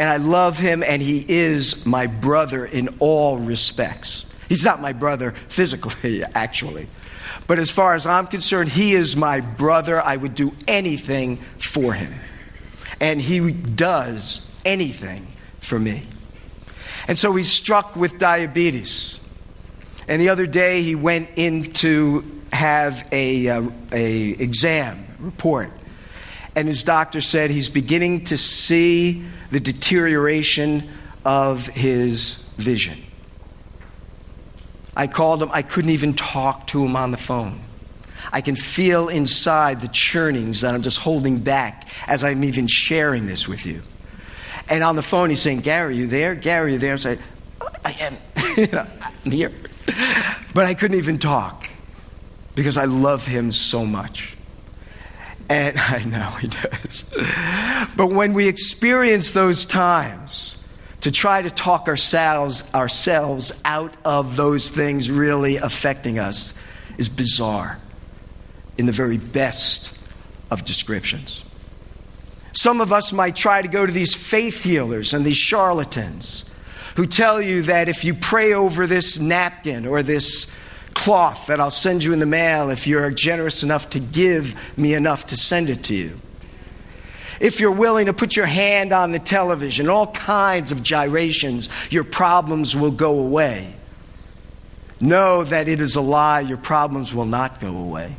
and 0.00 0.08
I 0.08 0.16
love 0.16 0.56
him, 0.56 0.82
and 0.82 1.02
he 1.02 1.22
is 1.28 1.84
my 1.84 2.06
brother 2.06 2.64
in 2.64 2.88
all 3.00 3.36
respects. 3.36 4.24
He's 4.48 4.64
not 4.64 4.80
my 4.80 4.94
brother 4.94 5.32
physically, 5.50 6.24
actually. 6.34 6.86
But 7.46 7.58
as 7.58 7.70
far 7.70 7.94
as 7.94 8.06
I'm 8.06 8.26
concerned, 8.26 8.70
he 8.70 8.94
is 8.94 9.14
my 9.14 9.42
brother. 9.42 10.00
I 10.00 10.16
would 10.16 10.34
do 10.34 10.54
anything 10.66 11.36
for 11.58 11.92
him. 11.92 12.14
And 12.98 13.20
he 13.20 13.52
does 13.52 14.46
anything 14.64 15.26
for 15.58 15.78
me. 15.78 16.04
And 17.06 17.18
so 17.18 17.34
he's 17.34 17.52
struck 17.52 17.94
with 17.94 18.16
diabetes. 18.16 19.20
And 20.08 20.18
the 20.18 20.30
other 20.30 20.46
day 20.46 20.80
he 20.80 20.94
went 20.94 21.28
in 21.36 21.64
to 21.74 22.24
have 22.54 23.06
a, 23.12 23.50
uh, 23.50 23.68
a 23.92 24.30
exam 24.30 25.04
report. 25.18 25.70
And 26.56 26.66
his 26.66 26.82
doctor 26.82 27.20
said 27.20 27.50
he's 27.50 27.68
beginning 27.68 28.24
to 28.24 28.36
see 28.36 29.24
the 29.50 29.60
deterioration 29.60 30.88
of 31.24 31.66
his 31.66 32.36
vision. 32.56 32.98
I 34.96 35.06
called 35.06 35.42
him, 35.42 35.50
I 35.52 35.62
couldn't 35.62 35.90
even 35.90 36.12
talk 36.12 36.66
to 36.68 36.84
him 36.84 36.96
on 36.96 37.10
the 37.10 37.16
phone. 37.16 37.60
I 38.32 38.40
can 38.40 38.56
feel 38.56 39.08
inside 39.08 39.80
the 39.80 39.88
churnings 39.88 40.60
that 40.60 40.74
I'm 40.74 40.82
just 40.82 40.98
holding 40.98 41.38
back 41.38 41.88
as 42.06 42.22
I'm 42.22 42.44
even 42.44 42.66
sharing 42.66 43.26
this 43.26 43.48
with 43.48 43.64
you. 43.66 43.82
And 44.68 44.84
on 44.84 44.96
the 44.96 45.02
phone, 45.02 45.30
he's 45.30 45.40
saying, 45.40 45.60
Gary, 45.60 45.96
you 45.96 46.06
there? 46.06 46.34
Gary, 46.34 46.74
you 46.74 46.78
there? 46.78 46.94
I 46.94 46.96
said, 46.96 47.18
I 47.84 47.92
am. 47.92 48.16
I'm 49.24 49.30
here. 49.30 49.52
But 50.54 50.66
I 50.66 50.74
couldn't 50.74 50.98
even 50.98 51.18
talk 51.18 51.68
because 52.54 52.76
I 52.76 52.84
love 52.84 53.26
him 53.26 53.52
so 53.52 53.84
much. 53.84 54.36
And 55.50 55.78
I 55.78 56.04
know 56.04 56.30
he 56.40 56.48
does. 56.48 57.04
But 57.96 58.06
when 58.06 58.32
we 58.32 58.48
experience 58.48 59.32
those 59.32 59.66
times, 59.66 60.56
to 61.02 61.10
try 61.10 61.42
to 61.42 61.50
talk 61.50 61.88
ourselves 61.88 62.72
ourselves 62.74 63.52
out 63.64 63.96
of 64.04 64.36
those 64.36 64.70
things 64.70 65.10
really 65.10 65.56
affecting 65.56 66.18
us 66.18 66.54
is 66.98 67.08
bizarre 67.08 67.78
in 68.76 68.86
the 68.86 68.92
very 68.92 69.16
best 69.16 69.98
of 70.50 70.64
descriptions. 70.64 71.44
Some 72.52 72.80
of 72.80 72.92
us 72.92 73.12
might 73.12 73.36
try 73.36 73.62
to 73.62 73.68
go 73.68 73.86
to 73.86 73.92
these 73.92 74.14
faith 74.14 74.62
healers 74.62 75.14
and 75.14 75.24
these 75.24 75.36
charlatans 75.36 76.44
who 76.96 77.06
tell 77.06 77.40
you 77.40 77.62
that 77.62 77.88
if 77.88 78.04
you 78.04 78.14
pray 78.14 78.52
over 78.52 78.86
this 78.86 79.18
napkin 79.18 79.86
or 79.86 80.02
this 80.02 80.46
cloth 81.00 81.46
that 81.46 81.58
I'll 81.60 81.70
send 81.70 82.04
you 82.04 82.12
in 82.12 82.18
the 82.18 82.26
mail 82.26 82.68
if 82.68 82.86
you're 82.86 83.10
generous 83.10 83.62
enough 83.62 83.88
to 83.90 84.00
give 84.00 84.54
me 84.76 84.92
enough 84.92 85.26
to 85.28 85.36
send 85.36 85.70
it 85.70 85.84
to 85.84 85.94
you. 85.94 86.20
If 87.40 87.58
you're 87.58 87.72
willing 87.72 88.04
to 88.04 88.12
put 88.12 88.36
your 88.36 88.44
hand 88.44 88.92
on 88.92 89.10
the 89.10 89.18
television, 89.18 89.88
all 89.88 90.08
kinds 90.08 90.72
of 90.72 90.82
gyrations, 90.82 91.70
your 91.88 92.04
problems 92.04 92.76
will 92.76 92.90
go 92.90 93.18
away. 93.18 93.74
Know 95.00 95.42
that 95.42 95.68
it 95.68 95.80
is 95.80 95.96
a 95.96 96.02
lie, 96.02 96.40
your 96.40 96.58
problems 96.58 97.14
will 97.14 97.24
not 97.24 97.60
go 97.60 97.78
away. 97.78 98.14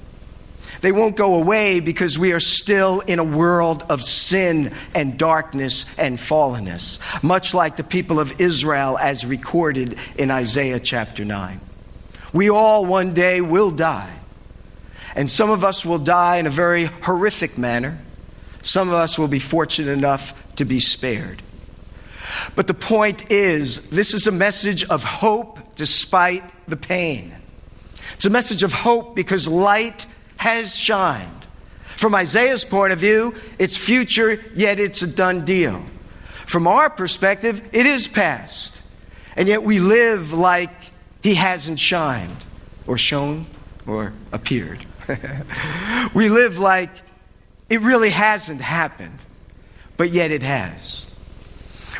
They 0.81 0.91
won't 0.91 1.15
go 1.15 1.35
away 1.35 1.81
because 1.81 2.17
we 2.17 2.31
are 2.31 2.39
still 2.39 3.01
in 3.01 3.19
a 3.19 3.23
world 3.23 3.85
of 3.89 4.01
sin 4.01 4.73
and 4.95 5.19
darkness 5.19 5.85
and 5.99 6.17
fallenness, 6.17 6.97
much 7.21 7.53
like 7.53 7.77
the 7.77 7.83
people 7.83 8.19
of 8.19 8.41
Israel 8.41 8.97
as 8.97 9.23
recorded 9.23 9.99
in 10.17 10.31
Isaiah 10.31 10.79
chapter 10.79 11.23
9. 11.23 11.61
We 12.33 12.49
all 12.49 12.85
one 12.85 13.13
day 13.13 13.41
will 13.41 13.71
die. 13.71 14.13
And 15.15 15.29
some 15.29 15.49
of 15.49 15.63
us 15.63 15.85
will 15.85 15.99
die 15.99 16.37
in 16.37 16.47
a 16.47 16.51
very 16.51 16.85
horrific 16.85 17.57
manner. 17.57 17.99
Some 18.63 18.87
of 18.87 18.93
us 18.93 19.17
will 19.17 19.27
be 19.27 19.39
fortunate 19.39 19.91
enough 19.91 20.33
to 20.55 20.65
be 20.65 20.79
spared. 20.79 21.41
But 22.55 22.67
the 22.67 22.73
point 22.73 23.31
is, 23.31 23.89
this 23.89 24.13
is 24.13 24.27
a 24.27 24.31
message 24.31 24.85
of 24.85 25.03
hope 25.03 25.75
despite 25.75 26.43
the 26.67 26.77
pain. 26.77 27.35
It's 28.13 28.25
a 28.25 28.29
message 28.29 28.63
of 28.63 28.71
hope 28.71 29.15
because 29.15 29.47
light 29.47 30.05
has 30.37 30.75
shined. 30.75 31.47
From 31.97 32.15
Isaiah's 32.15 32.63
point 32.63 32.93
of 32.93 32.99
view, 32.99 33.35
it's 33.59 33.77
future, 33.77 34.39
yet 34.55 34.79
it's 34.79 35.01
a 35.01 35.07
done 35.07 35.43
deal. 35.45 35.83
From 36.45 36.67
our 36.67 36.89
perspective, 36.89 37.61
it 37.73 37.85
is 37.85 38.07
past. 38.07 38.81
And 39.35 39.47
yet 39.47 39.63
we 39.63 39.79
live 39.79 40.33
like 40.33 40.90
he 41.21 41.35
hasn't 41.35 41.79
shined, 41.79 42.45
or 42.87 42.97
shone, 42.97 43.45
or 43.87 44.13
appeared. 44.31 44.85
we 46.13 46.29
live 46.29 46.59
like 46.59 46.89
it 47.69 47.81
really 47.81 48.09
hasn't 48.09 48.61
happened, 48.61 49.19
but 49.97 50.11
yet 50.11 50.31
it 50.31 50.43
has. 50.43 51.05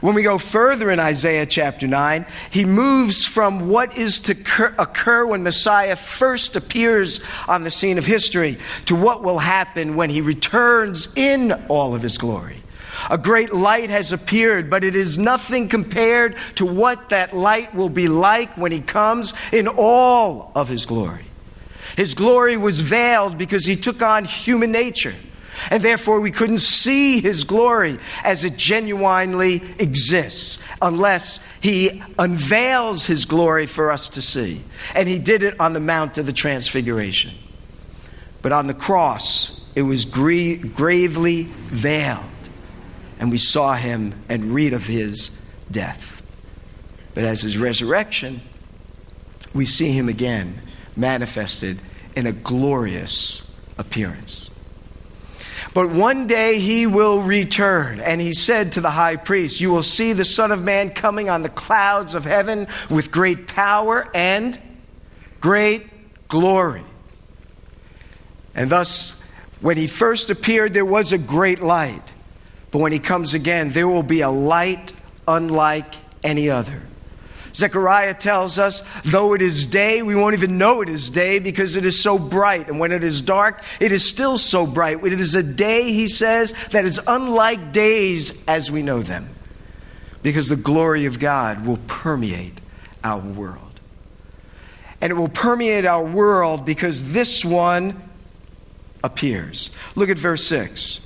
When 0.01 0.15
we 0.15 0.23
go 0.23 0.39
further 0.39 0.89
in 0.89 0.99
Isaiah 0.99 1.45
chapter 1.45 1.87
9, 1.87 2.25
he 2.49 2.65
moves 2.65 3.25
from 3.25 3.69
what 3.69 3.95
is 3.97 4.19
to 4.21 4.31
occur 4.79 5.25
when 5.27 5.43
Messiah 5.43 5.95
first 5.95 6.55
appears 6.55 7.19
on 7.47 7.63
the 7.63 7.69
scene 7.69 7.99
of 7.99 8.05
history 8.05 8.57
to 8.85 8.95
what 8.95 9.21
will 9.21 9.37
happen 9.37 9.95
when 9.95 10.09
he 10.09 10.21
returns 10.21 11.07
in 11.15 11.51
all 11.67 11.93
of 11.93 12.01
his 12.01 12.17
glory. 12.17 12.63
A 13.10 13.17
great 13.17 13.53
light 13.53 13.89
has 13.89 14.12
appeared, 14.12 14.70
but 14.70 14.84
it 14.84 14.96
is 14.96 15.17
nothing 15.17 15.67
compared 15.67 16.36
to 16.55 16.65
what 16.65 17.10
that 17.10 17.36
light 17.36 17.74
will 17.74 17.89
be 17.89 18.08
like 18.08 18.55
when 18.58 18.72
he 18.72 18.79
comes 18.79 19.34
in 19.51 19.67
all 19.67 20.51
of 20.55 20.67
his 20.70 20.86
glory. 20.86 21.25
His 21.96 22.15
glory 22.15 22.58
was 22.58 22.81
veiled 22.81 23.38
because 23.38 23.65
he 23.65 23.75
took 23.75 24.01
on 24.01 24.25
human 24.25 24.72
nature. 24.72 25.15
And 25.70 25.84
therefore, 25.84 26.22
we 26.22 26.31
couldn't 26.31 26.60
see 26.60 27.22
his 27.22 27.43
glory 27.43 27.98
as 28.24 28.46
it 28.46 28.58
genuinely 28.58 29.62
exists 29.77 30.60
unless 30.81 31.39
he 31.60 32.01
unveils 32.17 33.05
his 33.05 33.25
glory 33.25 33.67
for 33.67 33.91
us 33.91 34.10
to 34.10 34.22
see. 34.22 34.62
And 34.96 35.08
he 35.08 35.20
did 35.20 35.43
it 35.43 35.60
on 35.60 35.74
the 35.74 35.79
Mount 35.79 36.17
of 36.17 36.25
the 36.25 36.34
Transfiguration. 36.34 37.31
But 38.41 38.53
on 38.53 38.67
the 38.67 38.74
cross, 38.74 39.63
it 39.75 39.84
was 39.84 40.05
gra- 40.05 40.58
gravely 40.58 41.43
veiled. 41.43 42.25
And 43.21 43.31
we 43.31 43.37
saw 43.37 43.75
him 43.75 44.15
and 44.27 44.53
read 44.53 44.73
of 44.73 44.85
his 44.85 45.31
death. 45.71 46.21
But 47.13 47.23
as 47.23 47.41
his 47.41 47.57
resurrection, 47.57 48.41
we 49.53 49.65
see 49.65 49.91
him 49.91 50.09
again 50.09 50.61
manifested 50.95 51.79
in 52.15 52.25
a 52.25 52.31
glorious 52.33 53.49
appearance. 53.77 54.49
But 55.73 55.89
one 55.89 56.27
day 56.27 56.59
he 56.59 56.87
will 56.87 57.21
return. 57.21 57.99
And 57.99 58.19
he 58.19 58.33
said 58.33 58.73
to 58.73 58.81
the 58.81 58.89
high 58.89 59.15
priest, 59.15 59.61
You 59.61 59.71
will 59.71 59.83
see 59.83 60.13
the 60.13 60.25
Son 60.25 60.51
of 60.51 60.63
Man 60.63 60.89
coming 60.89 61.29
on 61.29 61.43
the 61.43 61.49
clouds 61.49 62.15
of 62.15 62.25
heaven 62.25 62.67
with 62.89 63.11
great 63.11 63.47
power 63.47 64.09
and 64.13 64.59
great 65.39 66.27
glory. 66.27 66.83
And 68.53 68.69
thus, 68.69 69.21
when 69.61 69.77
he 69.77 69.87
first 69.87 70.29
appeared, 70.29 70.73
there 70.73 70.85
was 70.85 71.13
a 71.13 71.17
great 71.17 71.61
light. 71.61 72.11
But 72.71 72.79
when 72.79 72.91
he 72.91 72.99
comes 72.99 73.33
again, 73.33 73.69
there 73.69 73.87
will 73.87 74.03
be 74.03 74.21
a 74.21 74.29
light 74.29 74.93
unlike 75.27 75.93
any 76.23 76.49
other. 76.49 76.81
Zechariah 77.53 78.13
tells 78.13 78.57
us, 78.57 78.81
though 79.03 79.33
it 79.33 79.41
is 79.41 79.65
day, 79.65 80.01
we 80.01 80.15
won't 80.15 80.33
even 80.33 80.57
know 80.57 80.81
it 80.81 80.87
is 80.89 81.09
day 81.09 81.39
because 81.39 81.75
it 81.75 81.85
is 81.85 81.99
so 81.99 82.17
bright. 82.17 82.69
And 82.69 82.79
when 82.79 82.93
it 82.93 83.03
is 83.03 83.21
dark, 83.21 83.61
it 83.79 83.91
is 83.91 84.07
still 84.07 84.37
so 84.37 84.65
bright. 84.65 85.03
It 85.03 85.19
is 85.19 85.35
a 85.35 85.43
day, 85.43 85.91
he 85.91 86.07
says, 86.07 86.53
that 86.71 86.85
is 86.85 86.99
unlike 87.05 87.73
days 87.73 88.34
as 88.47 88.71
we 88.71 88.84
know 88.84 89.01
them 89.01 89.29
because 90.23 90.47
the 90.47 90.55
glory 90.55 91.05
of 91.05 91.19
God 91.19 91.65
will 91.65 91.79
permeate 91.88 92.60
our 93.03 93.19
world. 93.19 93.79
And 95.01 95.12
it 95.12 95.15
will 95.15 95.29
permeate 95.29 95.86
our 95.86 96.03
world 96.03 96.63
because 96.63 97.12
this 97.12 97.43
one 97.43 98.01
appears. 99.03 99.71
Look 99.95 100.10
at 100.10 100.17
verse 100.17 100.45
6. 100.45 101.01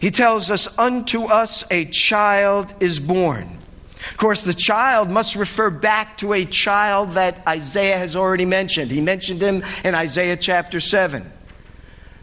He 0.00 0.10
tells 0.10 0.50
us, 0.50 0.68
Unto 0.78 1.24
us 1.24 1.64
a 1.70 1.84
child 1.86 2.74
is 2.80 3.00
born 3.00 3.62
of 4.10 4.16
course, 4.16 4.42
the 4.42 4.54
child 4.54 5.10
must 5.10 5.36
refer 5.36 5.70
back 5.70 6.18
to 6.18 6.32
a 6.32 6.44
child 6.44 7.12
that 7.12 7.46
Isaiah 7.46 7.98
has 7.98 8.16
already 8.16 8.44
mentioned. 8.44 8.90
He 8.90 9.00
mentioned 9.00 9.40
him 9.40 9.62
in 9.84 9.94
Isaiah 9.94 10.36
chapter 10.36 10.80
7. 10.80 11.30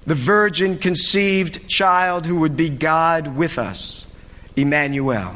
The 0.05 0.15
virgin 0.15 0.77
conceived 0.77 1.67
child 1.69 2.25
who 2.25 2.37
would 2.37 2.55
be 2.55 2.69
God 2.69 3.35
with 3.35 3.57
us, 3.57 4.05
Emmanuel. 4.55 5.35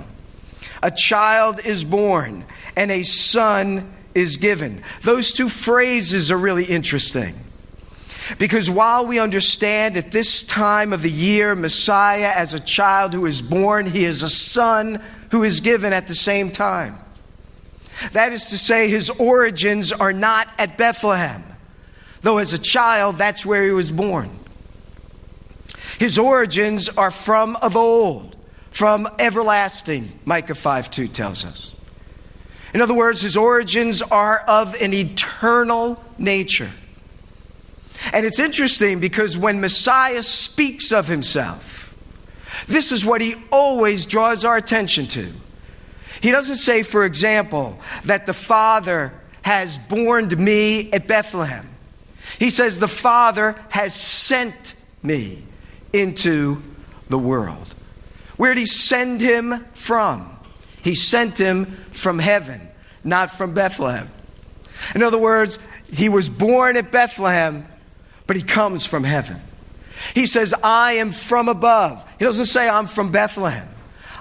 A 0.81 0.91
child 0.91 1.65
is 1.65 1.83
born 1.83 2.45
and 2.75 2.91
a 2.91 3.03
son 3.03 3.93
is 4.13 4.37
given. 4.37 4.83
Those 5.01 5.31
two 5.31 5.47
phrases 5.47 6.29
are 6.31 6.37
really 6.37 6.65
interesting. 6.65 7.35
Because 8.37 8.69
while 8.69 9.05
we 9.05 9.19
understand 9.19 9.97
at 9.97 10.11
this 10.11 10.43
time 10.43 10.93
of 10.93 11.01
the 11.01 11.11
year, 11.11 11.55
Messiah 11.55 12.31
as 12.35 12.53
a 12.53 12.59
child 12.59 13.13
who 13.13 13.25
is 13.25 13.41
born, 13.41 13.85
he 13.85 14.05
is 14.05 14.23
a 14.23 14.29
son 14.29 15.01
who 15.31 15.43
is 15.43 15.59
given 15.59 15.93
at 15.93 16.07
the 16.07 16.15
same 16.15 16.51
time. 16.51 16.97
That 18.13 18.33
is 18.33 18.45
to 18.47 18.57
say, 18.57 18.87
his 18.87 19.09
origins 19.09 19.91
are 19.91 20.13
not 20.13 20.47
at 20.57 20.77
Bethlehem, 20.77 21.43
though 22.21 22.37
as 22.37 22.53
a 22.53 22.57
child, 22.57 23.17
that's 23.17 23.45
where 23.45 23.63
he 23.65 23.71
was 23.71 23.91
born. 23.91 24.29
His 25.99 26.17
origins 26.17 26.89
are 26.89 27.11
from 27.11 27.55
of 27.57 27.75
old, 27.75 28.35
from 28.71 29.07
everlasting, 29.19 30.19
Micah 30.25 30.55
5 30.55 30.89
2 30.89 31.07
tells 31.07 31.45
us. 31.45 31.75
In 32.73 32.81
other 32.81 32.95
words, 32.95 33.21
his 33.21 33.37
origins 33.37 34.01
are 34.01 34.39
of 34.39 34.73
an 34.81 34.93
eternal 34.93 36.03
nature. 36.17 36.71
And 38.11 38.25
it's 38.25 38.39
interesting 38.39 38.99
because 38.99 39.37
when 39.37 39.61
Messiah 39.61 40.23
speaks 40.23 40.91
of 40.91 41.07
himself, 41.07 41.95
this 42.67 42.91
is 42.91 43.05
what 43.05 43.21
he 43.21 43.35
always 43.51 44.05
draws 44.05 44.45
our 44.45 44.57
attention 44.57 45.07
to. 45.07 45.31
He 46.21 46.31
doesn't 46.31 46.57
say, 46.57 46.83
for 46.83 47.05
example, 47.05 47.79
that 48.05 48.25
the 48.25 48.33
Father 48.33 49.13
has 49.41 49.77
born 49.77 50.27
me 50.27 50.91
at 50.91 51.07
Bethlehem. 51.07 51.67
He 52.39 52.49
says, 52.49 52.79
the 52.79 52.87
Father 52.87 53.55
has 53.69 53.93
sent 53.93 54.75
me 55.01 55.43
into 55.91 56.61
the 57.09 57.19
world. 57.19 57.75
Where 58.37 58.53
did 58.53 58.61
he 58.61 58.65
send 58.65 59.21
him 59.21 59.65
from? 59.73 60.29
He 60.81 60.95
sent 60.95 61.37
him 61.37 61.65
from 61.91 62.19
heaven, 62.19 62.69
not 63.03 63.31
from 63.31 63.53
Bethlehem. 63.53 64.09
In 64.95 65.03
other 65.03 65.17
words, 65.17 65.59
he 65.91 66.09
was 66.09 66.29
born 66.29 66.75
at 66.77 66.91
Bethlehem, 66.91 67.67
but 68.27 68.35
he 68.35 68.43
comes 68.43 68.85
from 68.85 69.03
heaven. 69.03 69.37
He 70.13 70.25
says, 70.25 70.53
I 70.63 70.93
am 70.93 71.11
from 71.11 71.49
above. 71.49 72.03
He 72.19 72.25
doesn't 72.25 72.47
say, 72.47 72.67
I'm 72.67 72.87
from 72.87 73.11
Bethlehem. 73.11 73.67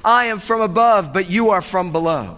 I 0.04 0.26
am 0.26 0.38
from 0.38 0.60
above, 0.60 1.12
but 1.12 1.30
you 1.30 1.50
are 1.50 1.62
from 1.62 1.92
below. 1.92 2.36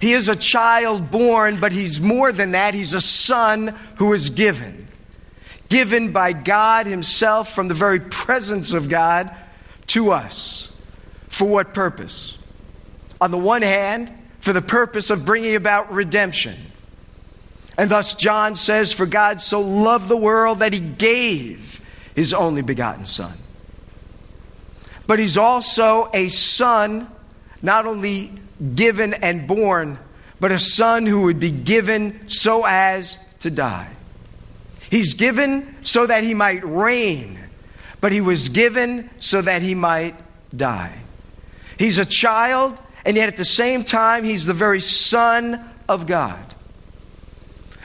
He 0.00 0.12
is 0.12 0.28
a 0.28 0.36
child 0.36 1.10
born, 1.10 1.60
but 1.60 1.72
he's 1.72 2.00
more 2.00 2.32
than 2.32 2.52
that. 2.52 2.74
He's 2.74 2.94
a 2.94 3.00
son 3.00 3.74
who 3.96 4.12
is 4.12 4.30
given. 4.30 4.88
Given 5.68 6.12
by 6.12 6.32
God 6.32 6.86
Himself 6.86 7.54
from 7.54 7.68
the 7.68 7.74
very 7.74 8.00
presence 8.00 8.74
of 8.74 8.88
God 8.88 9.34
to 9.88 10.12
us. 10.12 10.70
For 11.28 11.46
what 11.46 11.74
purpose? 11.74 12.36
On 13.20 13.30
the 13.30 13.38
one 13.38 13.62
hand, 13.62 14.12
for 14.40 14.52
the 14.52 14.62
purpose 14.62 15.10
of 15.10 15.24
bringing 15.24 15.56
about 15.56 15.92
redemption. 15.92 16.54
And 17.76 17.90
thus, 17.90 18.14
John 18.14 18.56
says, 18.56 18.92
For 18.92 19.06
God 19.06 19.40
so 19.40 19.60
loved 19.60 20.08
the 20.08 20.16
world 20.16 20.60
that 20.60 20.72
He 20.72 20.80
gave 20.80 21.74
his 22.14 22.32
only 22.32 22.62
begotten 22.62 23.04
Son. 23.04 23.32
But 25.06 25.18
he's 25.18 25.36
also 25.36 26.08
a 26.14 26.28
son, 26.28 27.10
not 27.60 27.86
only 27.86 28.32
given 28.74 29.14
and 29.14 29.46
born, 29.46 29.98
but 30.40 30.50
a 30.50 30.58
son 30.58 31.06
who 31.06 31.22
would 31.22 31.40
be 31.40 31.50
given 31.50 32.28
so 32.30 32.64
as 32.66 33.18
to 33.40 33.50
die. 33.50 33.90
He's 34.90 35.14
given 35.14 35.76
so 35.82 36.06
that 36.06 36.24
he 36.24 36.34
might 36.34 36.64
reign, 36.64 37.38
but 38.00 38.12
he 38.12 38.20
was 38.20 38.48
given 38.48 39.10
so 39.18 39.42
that 39.42 39.60
he 39.60 39.74
might 39.74 40.14
die. 40.56 40.96
He's 41.78 41.98
a 41.98 42.04
child, 42.04 42.80
and 43.04 43.16
yet 43.16 43.28
at 43.28 43.36
the 43.36 43.44
same 43.44 43.84
time, 43.84 44.24
he's 44.24 44.46
the 44.46 44.54
very 44.54 44.80
Son 44.80 45.68
of 45.88 46.06
God. 46.06 46.53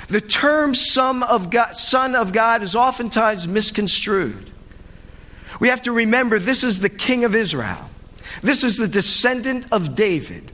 The 0.10 0.22
term 0.22 0.74
son 0.74 1.24
of, 1.24 1.50
God, 1.50 1.76
son 1.76 2.16
of 2.16 2.34
God 2.34 2.64
is 2.64 2.76
oftentimes 2.76 3.48
misconstrued. 3.48 4.50
We 5.60 5.70
have 5.70 5.84
to 5.84 5.92
remember 5.92 6.40
this 6.40 6.64
is 6.64 6.80
the 6.80 6.90
king 6.90 7.24
of 7.24 7.36
Israel. 7.36 7.90
This 8.42 8.64
is 8.64 8.78
the 8.78 8.88
descendant 8.88 9.66
of 9.72 9.96
David. 9.96 10.52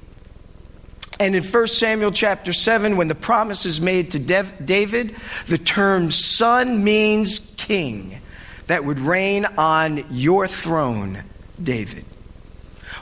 And 1.20 1.36
in 1.36 1.44
1 1.44 1.68
Samuel 1.68 2.12
chapter 2.12 2.52
7, 2.52 2.98
when 2.98 3.08
the 3.08 3.16
promise 3.16 3.66
is 3.66 3.80
made 3.80 4.12
to 4.12 4.20
David, 4.20 5.16
the 5.48 5.58
term 5.58 6.12
son 6.12 6.84
means 6.84 7.40
king 7.56 8.20
that 8.68 8.84
would 8.84 9.00
reign 9.00 9.46
on 9.58 10.06
your 10.10 10.48
throne, 10.48 11.24
David. 11.62 12.04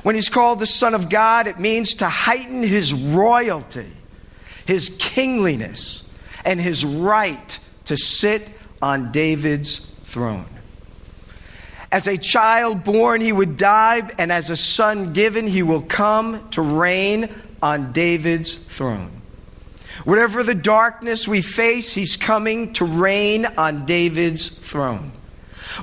When 0.04 0.16
he's 0.16 0.30
called 0.30 0.60
the 0.60 0.68
Son 0.68 0.94
of 0.94 1.10
God, 1.10 1.48
it 1.48 1.60
means 1.60 1.96
to 1.96 2.10
heighten 2.10 2.62
his 2.62 2.94
royalty, 2.94 3.90
his 4.66 4.96
kingliness, 5.00 6.03
and 6.46 6.60
his 6.60 6.86
right 6.86 7.58
to 7.86 7.98
sit 7.98 8.50
on 8.82 9.12
David's 9.12 9.80
throne. 9.80 10.46
As 11.92 12.08
a 12.08 12.18
child 12.18 12.84
born, 12.84 13.22
he 13.22 13.32
would 13.32 13.56
die, 13.56 14.10
and 14.18 14.32
as 14.32 14.50
a 14.50 14.58
son 14.58 15.14
given, 15.14 15.46
he 15.46 15.62
will 15.62 15.82
come 15.82 16.50
to 16.50 16.62
reign 16.62 17.30
on 17.62 17.92
David's 17.92 18.56
throne. 18.56 19.22
Whatever 20.04 20.44
the 20.44 20.56
darkness 20.56 21.28
we 21.28 21.42
face, 21.42 21.94
he's 21.94 22.18
coming 22.18 22.74
to 22.74 22.86
reign 22.86 23.46
on 23.46 23.86
David's 23.86 24.50
throne. 24.50 25.12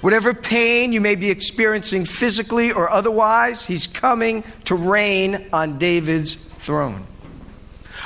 Whatever 0.01 0.35
pain 0.35 0.93
you 0.93 1.01
may 1.01 1.15
be 1.15 1.31
experiencing 1.31 2.05
physically 2.05 2.73
or 2.73 2.91
otherwise, 2.91 3.65
he's 3.65 3.87
coming 3.87 4.45
to 4.65 4.75
reign 4.75 5.49
on 5.53 5.79
David's 5.79 6.35
throne. 6.35 7.07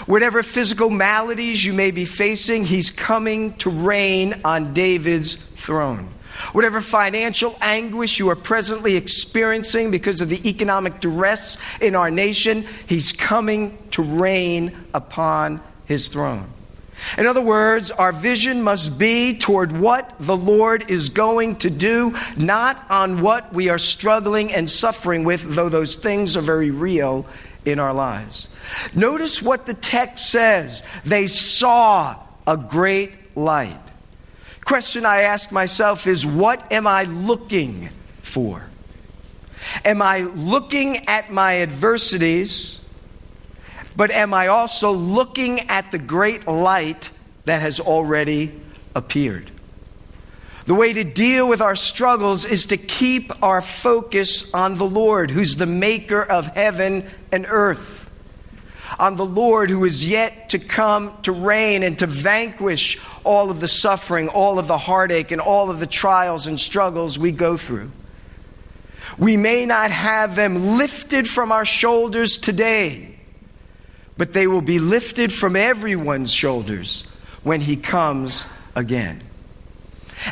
Whatever 0.07 0.43
physical 0.43 0.91
maladies 0.91 1.65
you 1.65 1.73
may 1.73 1.91
be 1.91 2.05
facing, 2.05 2.65
he's 2.65 2.91
coming 2.91 3.55
to 3.59 3.71
reign 3.71 4.41
on 4.45 4.75
David's 4.75 5.35
throne. 5.35 6.09
Whatever 6.53 6.81
financial 6.81 7.57
anguish 7.61 8.19
you 8.19 8.29
are 8.29 8.37
presently 8.37 8.97
experiencing 8.97 9.91
because 9.91 10.21
of 10.21 10.29
the 10.29 10.49
economic 10.49 11.01
duress 11.01 11.57
in 11.81 11.95
our 11.95 12.11
nation, 12.11 12.67
he's 12.87 13.13
coming 13.13 13.79
to 13.93 14.03
reign 14.03 14.77
upon 14.93 15.61
his 15.87 16.09
throne. 16.09 16.49
In 17.19 17.27
other 17.27 17.43
words, 17.43 17.91
our 17.91 18.13
vision 18.13 18.63
must 18.63 18.99
be 18.99 19.39
toward 19.39 19.73
what 19.73 20.15
the 20.19 20.37
Lord 20.37 20.91
is 20.91 21.09
going 21.09 21.57
to 21.57 21.71
do, 21.71 22.17
not 22.37 22.85
on 22.89 23.21
what 23.21 23.53
we 23.53 23.69
are 23.69 23.79
struggling 23.79 24.53
and 24.53 24.71
suffering 24.71 25.25
with, 25.25 25.55
though 25.55 25.69
those 25.69 25.97
things 25.97 26.37
are 26.37 26.41
very 26.41 26.71
real 26.71 27.27
in 27.65 27.79
our 27.79 27.95
lives. 27.95 28.49
Notice 28.95 29.43
what 29.43 29.67
the 29.67 29.75
text 29.75 30.31
says. 30.31 30.83
They 31.05 31.27
saw 31.27 32.17
a 32.47 32.57
great 32.57 33.37
light. 33.37 33.81
Question 34.65 35.05
I 35.05 35.23
ask 35.23 35.53
myself 35.53 36.07
is 36.07 36.25
what 36.25 36.73
am 36.73 36.87
I 36.87 37.05
looking 37.05 37.91
for? 38.23 38.65
Am 39.85 40.03
I 40.03 40.21
looking 40.21 41.09
at 41.09 41.31
my 41.31 41.61
adversities? 41.61 42.81
But 43.97 44.11
am 44.11 44.35
I 44.35 44.49
also 44.49 44.93
looking 44.93 45.61
at 45.69 45.93
the 45.93 45.99
great 45.99 46.47
light 46.47 47.11
that 47.45 47.63
has 47.63 47.81
already 47.81 48.61
appeared? 48.95 49.51
The 50.67 50.75
way 50.75 50.93
to 50.93 51.05
deal 51.05 51.49
with 51.49 51.61
our 51.61 51.77
struggles 51.77 52.45
is 52.45 52.67
to 52.67 52.77
keep 52.77 53.31
our 53.43 53.61
focus 53.61 54.53
on 54.55 54.77
the 54.77 54.87
Lord, 54.87 55.31
who's 55.31 55.57
the 55.57 55.67
maker 55.67 56.23
of 56.23 56.47
heaven 56.47 57.07
and 57.31 57.47
earth, 57.49 58.09
on 58.99 59.17
the 59.17 59.27
Lord 59.27 59.69
who 59.69 59.85
is 59.85 60.07
yet 60.07 60.51
to 60.51 60.59
come 60.59 61.17
to 61.23 61.33
reign 61.33 61.83
and 61.83 61.99
to 61.99 62.07
vanquish 62.07 62.99
all 63.25 63.51
of 63.51 63.61
the 63.61 63.69
suffering, 63.69 64.29
all 64.29 64.59
of 64.59 64.67
the 64.67 64.79
heartache, 64.79 65.31
and 65.31 65.41
all 65.41 65.71
of 65.71 65.81
the 65.81 65.87
trials 65.87 66.47
and 66.47 66.59
struggles 66.59 67.19
we 67.19 67.33
go 67.33 67.57
through. 67.57 67.91
We 69.19 69.37
may 69.37 69.67
not 69.67 69.91
have 69.91 70.35
them 70.35 70.79
lifted 70.79 71.29
from 71.29 71.53
our 71.53 71.65
shoulders 71.65 72.39
today 72.39 73.15
but 74.17 74.33
they 74.33 74.47
will 74.47 74.61
be 74.61 74.79
lifted 74.79 75.33
from 75.33 75.57
everyone's 75.57 76.33
shoulders 76.33 77.03
when 77.43 77.61
he 77.61 77.77
comes 77.77 78.47
again. 78.75 79.21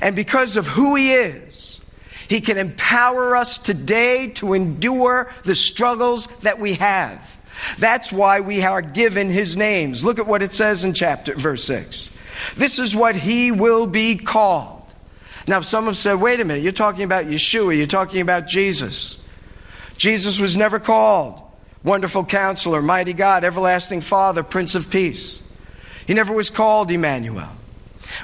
And 0.00 0.16
because 0.16 0.57
of 0.57 0.66
who 0.66 0.94
he 0.94 1.12
is, 1.12 1.81
he 2.28 2.40
can 2.40 2.57
empower 2.57 3.37
us 3.37 3.59
today 3.59 4.28
to 4.35 4.55
endure 4.55 5.33
the 5.44 5.55
struggles 5.55 6.26
that 6.42 6.59
we 6.59 6.74
have. 6.74 7.38
That's 7.78 8.11
why 8.11 8.40
we 8.40 8.62
are 8.62 8.83
given 8.83 9.28
his 9.31 9.57
names. 9.57 10.02
Look 10.02 10.18
at 10.18 10.26
what 10.26 10.42
it 10.42 10.55
says 10.55 10.85
in 10.85 10.94
chapter 10.94 11.35
verse 11.35 11.64
6. 11.64 12.11
This 12.57 12.78
is 12.78 12.96
what 12.96 13.14
he 13.14 13.52
will 13.52 13.87
be 13.87 14.16
called. 14.16 14.83
Now, 15.46 15.61
some 15.61 15.85
have 15.87 15.96
said, 15.96 16.14
wait 16.14 16.40
a 16.40 16.44
minute, 16.44 16.62
you're 16.62 16.72
talking 16.72 17.05
about 17.05 17.26
Yeshua, 17.26 17.76
you're 17.76 17.87
talking 17.87 18.20
about 18.20 18.46
Jesus. 18.46 19.18
Jesus 19.96 20.40
was 20.40 20.57
never 20.57 20.78
called 20.78 21.42
Wonderful 21.85 22.24
counselor, 22.24 22.81
mighty 22.81 23.12
God, 23.12 23.42
everlasting 23.42 24.02
Father, 24.02 24.44
Prince 24.44 24.76
of 24.76 24.88
Peace. 24.88 25.42
He 26.07 26.14
never 26.14 26.33
was 26.33 26.48
called 26.48 26.90
Emmanuel. 26.90 27.48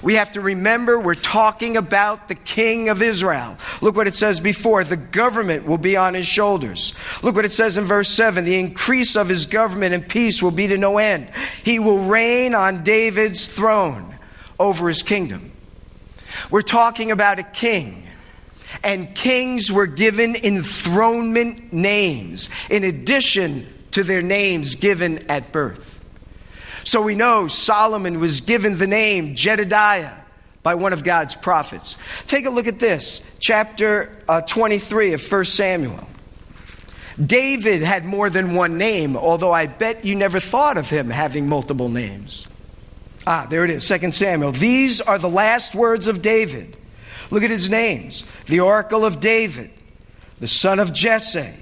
We 0.02 0.14
have 0.14 0.32
to 0.32 0.40
remember 0.40 0.98
we're 0.98 1.14
talking 1.14 1.76
about 1.76 2.28
the 2.28 2.34
King 2.34 2.88
of 2.88 3.02
Israel. 3.02 3.56
Look 3.80 3.96
what 3.96 4.06
it 4.06 4.14
says 4.14 4.40
before 4.40 4.84
the 4.84 4.96
government 4.96 5.66
will 5.66 5.78
be 5.78 5.96
on 5.96 6.14
his 6.14 6.26
shoulders. 6.26 6.94
Look 7.22 7.34
what 7.34 7.44
it 7.44 7.52
says 7.52 7.76
in 7.78 7.84
verse 7.84 8.08
7 8.08 8.44
the 8.44 8.58
increase 8.58 9.16
of 9.16 9.28
his 9.28 9.46
government 9.46 9.94
and 9.94 10.08
peace 10.08 10.42
will 10.42 10.50
be 10.50 10.66
to 10.68 10.78
no 10.78 10.98
end. 10.98 11.28
He 11.64 11.78
will 11.78 11.98
reign 11.98 12.54
on 12.54 12.84
David's 12.84 13.46
throne 13.46 14.14
over 14.58 14.88
his 14.88 15.02
kingdom. 15.02 15.52
We're 16.50 16.62
talking 16.62 17.10
about 17.10 17.38
a 17.38 17.42
king 17.42 18.04
and 18.82 19.14
kings 19.14 19.72
were 19.72 19.86
given 19.86 20.36
enthronement 20.36 21.72
names 21.72 22.50
in 22.70 22.84
addition 22.84 23.66
to 23.92 24.02
their 24.02 24.22
names 24.22 24.74
given 24.74 25.30
at 25.30 25.52
birth. 25.52 25.97
So 26.88 27.02
we 27.02 27.16
know 27.16 27.48
Solomon 27.48 28.18
was 28.18 28.40
given 28.40 28.78
the 28.78 28.86
name 28.86 29.34
Jedediah 29.34 30.16
by 30.62 30.74
one 30.74 30.94
of 30.94 31.04
God's 31.04 31.34
prophets. 31.34 31.98
Take 32.24 32.46
a 32.46 32.50
look 32.50 32.66
at 32.66 32.78
this, 32.78 33.20
chapter 33.38 34.10
uh, 34.26 34.40
23 34.40 35.12
of 35.12 35.30
1 35.32 35.44
Samuel. 35.44 36.08
David 37.22 37.82
had 37.82 38.06
more 38.06 38.30
than 38.30 38.54
one 38.54 38.78
name, 38.78 39.18
although 39.18 39.52
I 39.52 39.66
bet 39.66 40.06
you 40.06 40.14
never 40.14 40.40
thought 40.40 40.78
of 40.78 40.88
him 40.88 41.10
having 41.10 41.46
multiple 41.46 41.90
names. 41.90 42.48
Ah, 43.26 43.46
there 43.50 43.66
it 43.66 43.70
is, 43.70 43.86
2 43.86 44.10
Samuel. 44.12 44.52
These 44.52 45.02
are 45.02 45.18
the 45.18 45.28
last 45.28 45.74
words 45.74 46.06
of 46.06 46.22
David. 46.22 46.74
Look 47.30 47.42
at 47.42 47.50
his 47.50 47.68
names 47.68 48.24
the 48.46 48.60
oracle 48.60 49.04
of 49.04 49.20
David, 49.20 49.70
the 50.40 50.48
son 50.48 50.78
of 50.78 50.94
Jesse, 50.94 51.52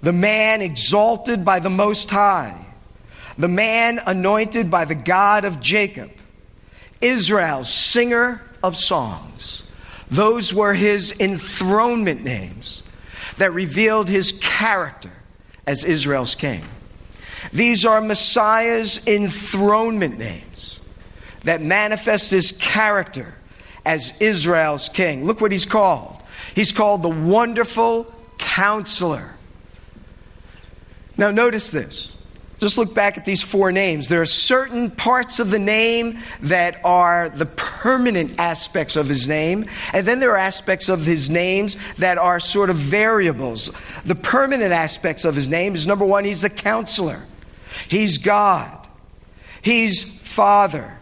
the 0.00 0.14
man 0.14 0.62
exalted 0.62 1.44
by 1.44 1.58
the 1.58 1.68
Most 1.68 2.10
High, 2.10 2.71
the 3.38 3.48
man 3.48 4.00
anointed 4.04 4.70
by 4.70 4.84
the 4.84 4.94
God 4.94 5.44
of 5.44 5.60
Jacob, 5.60 6.10
Israel's 7.00 7.72
singer 7.72 8.42
of 8.62 8.76
songs. 8.76 9.64
Those 10.10 10.52
were 10.52 10.74
his 10.74 11.14
enthronement 11.18 12.22
names 12.22 12.82
that 13.38 13.52
revealed 13.52 14.08
his 14.08 14.32
character 14.40 15.10
as 15.66 15.84
Israel's 15.84 16.34
king. 16.34 16.62
These 17.52 17.84
are 17.84 18.00
Messiah's 18.00 19.04
enthronement 19.06 20.18
names 20.18 20.80
that 21.44 21.60
manifest 21.60 22.30
his 22.30 22.52
character 22.52 23.34
as 23.84 24.12
Israel's 24.20 24.88
king. 24.88 25.24
Look 25.24 25.40
what 25.40 25.50
he's 25.50 25.66
called. 25.66 26.22
He's 26.54 26.72
called 26.72 27.02
the 27.02 27.08
Wonderful 27.08 28.12
Counselor. 28.38 29.34
Now, 31.16 31.30
notice 31.30 31.70
this. 31.70 32.14
Just 32.62 32.78
look 32.78 32.94
back 32.94 33.18
at 33.18 33.24
these 33.24 33.42
four 33.42 33.72
names. 33.72 34.06
There 34.06 34.22
are 34.22 34.24
certain 34.24 34.92
parts 34.92 35.40
of 35.40 35.50
the 35.50 35.58
name 35.58 36.20
that 36.42 36.80
are 36.84 37.28
the 37.28 37.44
permanent 37.44 38.38
aspects 38.38 38.94
of 38.94 39.08
his 39.08 39.26
name, 39.26 39.64
and 39.92 40.06
then 40.06 40.20
there 40.20 40.30
are 40.30 40.36
aspects 40.36 40.88
of 40.88 41.04
his 41.04 41.28
names 41.28 41.76
that 41.98 42.18
are 42.18 42.38
sort 42.38 42.70
of 42.70 42.76
variables. 42.76 43.72
The 44.04 44.14
permanent 44.14 44.72
aspects 44.72 45.24
of 45.24 45.34
his 45.34 45.48
name 45.48 45.74
is 45.74 45.88
number 45.88 46.04
one, 46.04 46.24
he's 46.24 46.40
the 46.40 46.50
counselor, 46.50 47.24
he's 47.88 48.18
God, 48.18 48.86
he's 49.60 50.04
Father, 50.04 50.96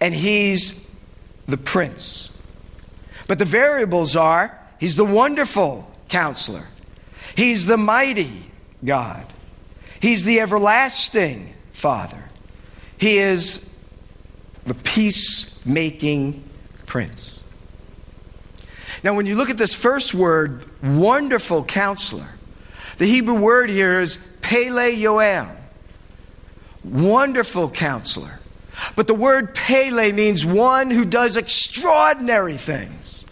and 0.00 0.12
he's 0.12 0.84
the 1.46 1.56
prince. 1.56 2.32
But 3.28 3.38
the 3.38 3.44
variables 3.44 4.16
are 4.16 4.58
he's 4.80 4.96
the 4.96 5.04
wonderful 5.04 5.88
counselor, 6.08 6.66
he's 7.36 7.66
the 7.66 7.76
mighty 7.76 8.50
God, 8.84 9.24
he's 10.04 10.22
the 10.24 10.38
everlasting 10.40 11.54
Father, 11.72 12.22
he 12.98 13.18
is 13.18 13.66
the 14.66 14.74
peacemaking 14.74 16.44
prince. 16.84 17.42
Now, 19.02 19.14
when 19.14 19.24
you 19.24 19.34
look 19.34 19.48
at 19.48 19.56
this 19.56 19.74
first 19.74 20.12
word, 20.12 20.62
wonderful 20.82 21.64
counselor, 21.64 22.28
the 22.98 23.06
Hebrew 23.06 23.34
word 23.34 23.70
here 23.70 24.00
is 24.02 24.18
Pele 24.42 24.94
Yoel, 24.94 25.56
wonderful 26.84 27.70
counselor. 27.70 28.40
But 28.96 29.06
the 29.06 29.14
word 29.14 29.54
Pele 29.54 30.12
means 30.12 30.44
one 30.44 30.90
who 30.90 31.06
does 31.06 31.36
extraordinary 31.36 32.58
things. 32.58 33.24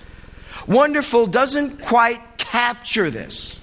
Wonderful 0.67 1.27
doesn't 1.27 1.83
quite 1.83 2.39
capture 2.39 3.11
this. 3.11 3.61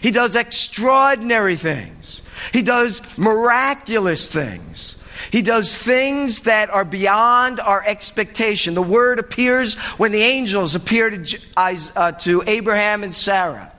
He 0.00 0.10
does 0.10 0.34
extraordinary 0.34 1.56
things. 1.56 2.22
He 2.52 2.62
does 2.62 3.02
miraculous 3.18 4.28
things. 4.28 4.96
He 5.30 5.42
does 5.42 5.76
things 5.76 6.40
that 6.40 6.70
are 6.70 6.84
beyond 6.84 7.60
our 7.60 7.84
expectation. 7.86 8.74
The 8.74 8.82
word 8.82 9.18
appears 9.18 9.74
when 9.98 10.12
the 10.12 10.22
angels 10.22 10.74
appear 10.74 11.10
to, 11.10 11.38
uh, 11.56 12.12
to 12.12 12.42
Abraham 12.46 13.04
and 13.04 13.14
Sarah. 13.14 13.70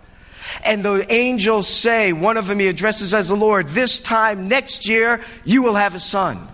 And 0.63 0.83
the 0.83 1.11
angels 1.11 1.67
say, 1.67 2.13
one 2.13 2.37
of 2.37 2.47
them 2.47 2.59
he 2.59 2.67
addresses 2.67 3.13
as 3.13 3.29
the 3.29 3.35
Lord, 3.35 3.69
this 3.69 3.99
time 3.99 4.47
next 4.47 4.87
year 4.87 5.23
you 5.43 5.63
will 5.63 5.75
have 5.75 5.95
a 5.95 5.99
son. 5.99 6.47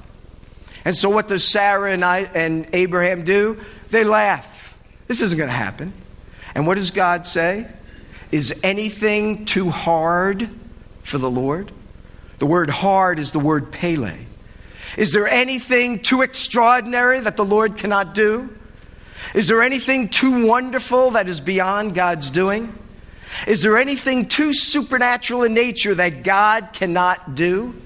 And 0.86 0.96
so 0.96 1.10
what 1.10 1.28
does 1.28 1.44
Sarah 1.44 1.92
and, 1.92 2.06
I, 2.06 2.20
and 2.20 2.70
Abraham 2.74 3.26
do? 3.26 3.60
They 3.90 4.06
laugh. 4.06 4.80
This 5.08 5.22
isn't 5.22 5.38
going 5.38 5.50
to 5.50 5.56
happen. 5.56 5.92
And 6.56 6.66
what 6.66 6.76
does 6.76 6.92
God 6.92 7.28
say? 7.28 7.68
Is 8.32 8.60
anything 8.64 9.46
too 9.46 9.70
hard 9.70 10.50
for 11.04 11.18
the 11.18 11.30
Lord? 11.30 11.72
The 12.40 12.46
word 12.46 12.70
hard 12.70 13.20
is 13.20 13.32
the 13.32 13.40
word 13.40 13.72
pele. 13.72 14.18
Is 14.98 15.14
there 15.14 15.28
anything 15.28 16.00
too 16.00 16.22
extraordinary 16.22 17.20
that 17.20 17.38
the 17.38 17.46
Lord 17.46 17.78
cannot 17.78 18.14
do? 18.14 18.50
Is 19.34 19.48
there 19.48 19.62
anything 19.62 20.10
too 20.10 20.46
wonderful 20.46 21.12
that 21.12 21.28
is 21.28 21.42
beyond 21.42 21.96
God's 21.96 22.30
doing? 22.30 22.78
Is 23.46 23.62
there 23.62 23.78
anything 23.78 24.28
too 24.28 24.54
supernatural 24.54 25.44
in 25.44 25.54
nature 25.54 25.94
that 25.96 26.24
God 26.24 26.70
cannot 26.74 27.36
do? 27.36 27.80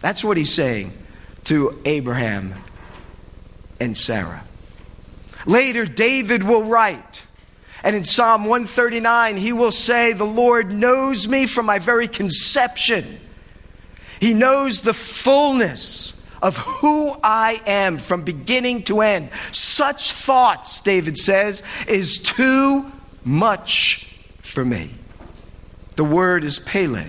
That's 0.00 0.24
what 0.24 0.36
he's 0.36 0.52
saying 0.52 0.92
to 1.44 1.80
Abraham 1.84 2.54
and 3.80 3.96
Sarah. 3.96 4.44
Later, 5.46 5.84
David 5.84 6.42
will 6.42 6.64
write, 6.64 7.22
and 7.84 7.94
in 7.94 8.02
Psalm 8.04 8.46
139, 8.46 9.36
he 9.36 9.52
will 9.52 9.70
say, 9.70 10.14
The 10.14 10.24
Lord 10.24 10.72
knows 10.72 11.28
me 11.28 11.46
from 11.46 11.66
my 11.66 11.78
very 11.78 12.08
conception. 12.08 13.20
He 14.18 14.32
knows 14.32 14.80
the 14.80 14.94
fullness 14.94 16.18
of 16.40 16.56
who 16.56 17.14
I 17.22 17.60
am 17.66 17.98
from 17.98 18.22
beginning 18.22 18.84
to 18.84 19.02
end. 19.02 19.28
Such 19.52 20.12
thoughts, 20.12 20.80
David 20.80 21.18
says, 21.18 21.62
is 21.86 22.18
too 22.18 22.90
much 23.22 24.08
for 24.40 24.64
me. 24.64 24.90
The 25.96 26.04
word 26.04 26.42
is 26.42 26.58
Pele. 26.58 27.04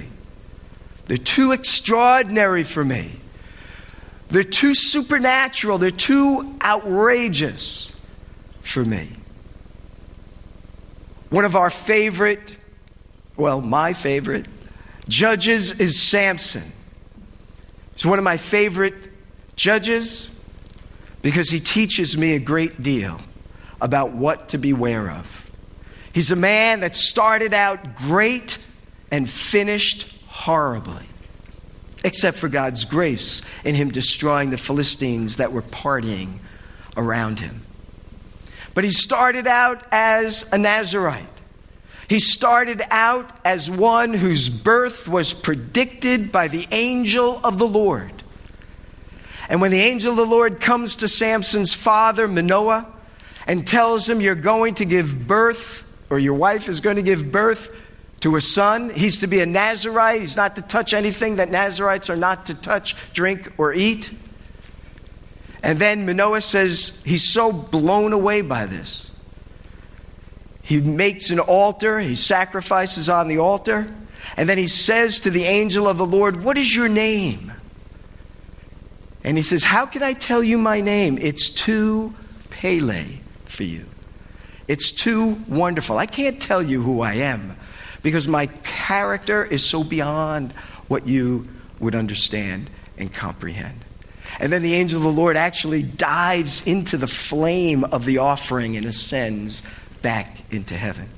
They're 1.06 1.16
too 1.16 1.54
extraordinary 1.54 2.66
for 2.66 2.84
me. 2.84 3.12
They're 4.28 4.44
too 4.44 4.74
supernatural. 4.74 5.78
They're 5.78 5.90
too 5.90 6.58
outrageous 6.62 7.94
for 8.60 8.84
me. 8.84 9.08
One 11.30 11.46
of 11.46 11.56
our 11.56 11.70
favorite, 11.70 12.56
well, 13.36 13.62
my 13.62 13.94
favorite, 13.94 14.48
judges 15.08 15.80
is 15.80 16.00
Samson. 16.00 16.72
He's 17.94 18.06
one 18.06 18.20
of 18.20 18.26
my 18.26 18.38
favorite 18.38 19.10
judges 19.56 20.30
because 21.22 21.50
he 21.50 21.60
teaches 21.60 22.18
me 22.18 22.34
a 22.34 22.40
great 22.40 22.84
deal 22.84 23.20
about 23.82 24.12
what 24.12 24.50
to 24.50 24.58
beware 24.58 25.10
of. 25.10 25.50
He's 26.14 26.32
a 26.32 26.36
man 26.36 26.82
that 26.82 26.96
started 26.96 27.54
out 27.54 27.96
great 27.96 28.58
and 29.12 29.30
finished 29.30 30.14
horribly, 30.28 31.06
except 32.04 32.38
for 32.38 32.48
God's 32.48 32.86
grace 32.86 33.42
in 33.64 33.76
him 33.76 33.92
destroying 33.92 34.50
the 34.50 34.58
Philistines 34.58 35.38
that 35.38 35.52
were 35.52 35.62
partying 35.62 36.38
around 36.96 37.40
him. 37.40 37.65
But 38.76 38.84
he 38.84 38.92
started 38.92 39.48
out 39.48 39.84
as 39.92 40.48
a 40.52 40.60
Nazarite. 40.60 41.26
He 42.08 42.20
started 42.20 42.84
out 42.92 43.32
as 43.44 43.72
one 43.72 44.14
whose 44.14 44.50
birth 44.52 45.08
was 45.08 45.34
predicted 45.34 46.32
by 46.32 46.50
the 46.50 46.68
angel 46.70 47.42
of 47.44 47.58
the 47.58 47.66
Lord. 47.66 48.12
And 49.50 49.60
when 49.62 49.72
the 49.72 49.80
angel 49.80 50.12
of 50.12 50.18
the 50.18 50.26
Lord 50.26 50.60
comes 50.60 50.98
to 50.98 51.08
Samson's 51.08 51.74
father, 51.74 52.28
Manoah, 52.28 52.88
and 53.48 53.66
tells 53.66 54.08
him, 54.08 54.22
You're 54.22 54.36
going 54.36 54.76
to 54.76 54.86
give 54.86 55.28
birth 55.28 55.84
or 56.10 56.20
your 56.20 56.34
wife 56.36 56.70
is 56.70 56.82
going 56.82 56.98
to 56.98 57.02
give 57.02 57.32
birth 57.32 57.82
to 58.22 58.36
a 58.36 58.42
son. 58.42 58.90
He's 58.90 59.20
to 59.20 59.28
be 59.28 59.40
a 59.40 59.46
Nazarite. 59.46 60.20
He's 60.20 60.38
not 60.38 60.56
to 60.58 60.62
touch 60.62 60.94
anything 60.94 61.38
that 61.38 61.50
Nazarites 61.50 62.10
are 62.10 62.16
not 62.16 62.48
to 62.48 62.56
touch, 62.56 62.96
drink, 63.14 63.52
or 63.58 63.74
eat. 63.74 64.12
And 65.66 65.80
then 65.80 66.06
Manoah 66.06 66.42
says 66.42 67.02
he's 67.04 67.28
so 67.28 67.52
blown 67.52 68.14
away 68.14 68.42
by 68.42 68.68
this. 68.68 69.10
He 70.62 70.80
makes 70.80 71.32
an 71.32 71.40
altar, 71.40 72.00
he 72.00 72.16
sacrifices 72.16 73.10
on 73.10 73.28
the 73.28 73.40
altar, 73.40 73.92
and 74.38 74.48
then 74.48 74.60
he 74.60 74.68
says 74.68 75.22
to 75.22 75.32
the 75.32 75.46
angel 75.46 75.88
of 75.88 75.98
the 75.98 76.06
Lord, 76.06 76.44
What 76.44 76.60
is 76.60 76.76
your 76.76 76.88
name? 76.88 77.52
And 79.24 79.38
he 79.38 79.44
says, 79.44 79.64
How 79.64 79.88
can 79.88 80.04
I 80.04 80.14
tell 80.14 80.44
you 80.44 80.60
my 80.60 80.82
name? 80.82 81.18
It's 81.20 81.50
too 81.50 82.14
Pele 82.52 83.06
for 83.46 83.64
you. 83.64 83.88
It's 84.68 84.92
too 84.92 85.42
wonderful. 85.48 85.98
I 85.98 86.06
can't 86.06 86.40
tell 86.40 86.62
you 86.62 86.84
who 86.84 87.02
I 87.02 87.14
am 87.16 87.58
because 88.04 88.28
my 88.28 88.46
character 88.46 89.44
is 89.44 89.66
so 89.66 89.84
beyond 89.84 90.52
what 90.88 91.08
you 91.08 91.48
would 91.80 91.96
understand 91.96 92.70
and 93.00 93.12
comprehend. 93.12 93.85
And 94.40 94.52
then 94.52 94.62
the 94.62 94.74
angel 94.74 94.98
of 94.98 95.04
the 95.04 95.22
Lord 95.22 95.38
actually 95.38 95.84
dives 95.84 96.66
into 96.68 96.98
the 96.98 97.08
flame 97.08 97.84
of 97.86 98.06
the 98.06 98.18
offering 98.18 98.76
and 98.76 98.86
ascends 98.86 99.64
back 100.02 100.52
into 100.54 100.76
heaven. 100.76 101.10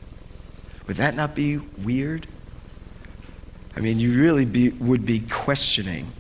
Would 0.88 0.98
that 0.98 1.16
not 1.16 1.36
be 1.36 1.58
weird? 1.58 2.28
I 3.76 3.80
mean, 3.80 4.00
you 4.00 4.20
really 4.20 4.46
be, 4.46 4.70
would 4.70 5.06
be 5.06 5.20
questioning 5.20 6.12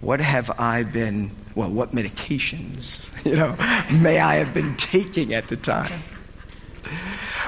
what 0.00 0.20
have 0.20 0.50
I 0.58 0.82
been, 0.82 1.30
well, 1.54 1.70
what 1.70 1.92
medications, 1.92 3.10
you 3.24 3.36
know, 3.36 3.56
may 3.90 4.18
I 4.18 4.36
have 4.36 4.52
been 4.52 4.76
taking 4.76 5.34
at 5.34 5.48
the 5.48 5.56
time? 5.56 6.02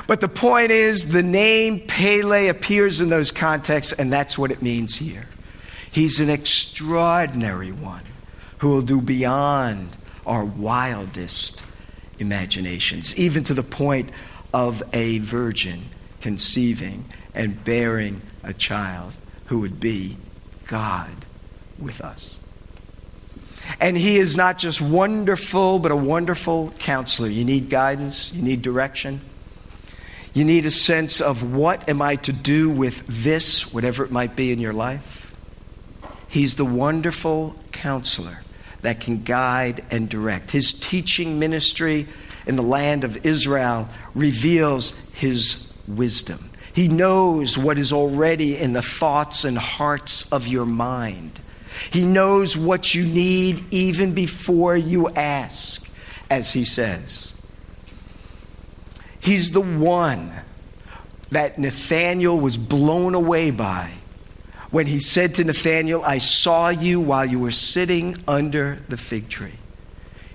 But 0.06 0.20
the 0.20 0.28
point 0.28 0.70
is, 0.70 1.08
the 1.08 1.22
name 1.22 1.80
Pele 1.86 2.48
appears 2.48 3.00
in 3.00 3.08
those 3.08 3.32
contexts, 3.32 3.92
and 3.92 4.12
that's 4.12 4.36
what 4.36 4.50
it 4.50 4.60
means 4.60 4.96
here. 4.96 5.26
He's 5.90 6.20
an 6.20 6.28
extraordinary 6.28 7.72
one 7.72 8.02
who 8.58 8.70
will 8.70 8.82
do 8.82 9.00
beyond 9.00 9.96
our 10.26 10.44
wildest 10.44 11.62
imaginations, 12.18 13.16
even 13.16 13.44
to 13.44 13.54
the 13.54 13.62
point 13.62 14.10
of 14.52 14.82
a 14.92 15.18
virgin 15.18 15.82
conceiving 16.20 17.04
and 17.34 17.62
bearing 17.64 18.22
a 18.42 18.54
child 18.54 19.14
who 19.46 19.58
would 19.58 19.80
be 19.80 20.16
God 20.66 21.12
with 21.78 22.00
us. 22.00 22.38
And 23.80 23.96
he 23.96 24.18
is 24.18 24.36
not 24.36 24.58
just 24.58 24.80
wonderful, 24.80 25.78
but 25.78 25.90
a 25.90 25.96
wonderful 25.96 26.72
counselor. 26.78 27.28
You 27.28 27.44
need 27.44 27.70
guidance, 27.70 28.32
you 28.32 28.42
need 28.42 28.62
direction. 28.62 29.20
You 30.34 30.44
need 30.44 30.66
a 30.66 30.70
sense 30.70 31.20
of 31.20 31.54
what 31.54 31.88
am 31.88 32.02
I 32.02 32.16
to 32.16 32.32
do 32.32 32.68
with 32.68 33.04
this, 33.06 33.72
whatever 33.72 34.04
it 34.04 34.10
might 34.10 34.34
be 34.34 34.50
in 34.50 34.58
your 34.58 34.72
life. 34.72 35.34
He's 36.28 36.56
the 36.56 36.64
wonderful 36.64 37.54
counselor 37.70 38.40
that 38.84 39.00
can 39.00 39.22
guide 39.22 39.82
and 39.90 40.10
direct. 40.10 40.50
His 40.50 40.74
teaching 40.74 41.38
ministry 41.38 42.06
in 42.46 42.56
the 42.56 42.62
land 42.62 43.02
of 43.02 43.24
Israel 43.24 43.88
reveals 44.14 44.90
his 45.14 45.72
wisdom. 45.88 46.50
He 46.74 46.88
knows 46.88 47.56
what 47.56 47.78
is 47.78 47.94
already 47.94 48.58
in 48.58 48.74
the 48.74 48.82
thoughts 48.82 49.44
and 49.44 49.56
hearts 49.56 50.30
of 50.30 50.46
your 50.46 50.66
mind. 50.66 51.40
He 51.90 52.04
knows 52.04 52.58
what 52.58 52.94
you 52.94 53.06
need 53.06 53.64
even 53.70 54.12
before 54.12 54.76
you 54.76 55.08
ask, 55.08 55.82
as 56.28 56.52
he 56.52 56.66
says. 56.66 57.32
He's 59.18 59.52
the 59.52 59.62
one 59.62 60.30
that 61.30 61.58
Nathanael 61.58 62.38
was 62.38 62.58
blown 62.58 63.14
away 63.14 63.50
by 63.50 63.92
when 64.74 64.88
he 64.88 64.98
said 64.98 65.36
to 65.36 65.44
Nathanael, 65.44 66.02
I 66.02 66.18
saw 66.18 66.68
you 66.68 66.98
while 66.98 67.24
you 67.24 67.38
were 67.38 67.52
sitting 67.52 68.16
under 68.26 68.76
the 68.88 68.96
fig 68.96 69.28
tree. 69.28 69.52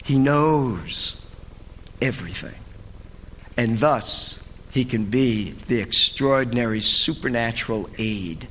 He 0.06 0.17
knows 0.17 1.21
everything. 2.02 2.58
And 3.58 3.80
thus, 3.80 4.41
he 4.71 4.86
can 4.86 5.04
be 5.04 5.52
the 5.67 5.82
extraordinary 5.82 6.80
supernatural 6.80 7.89
aid 7.97 8.47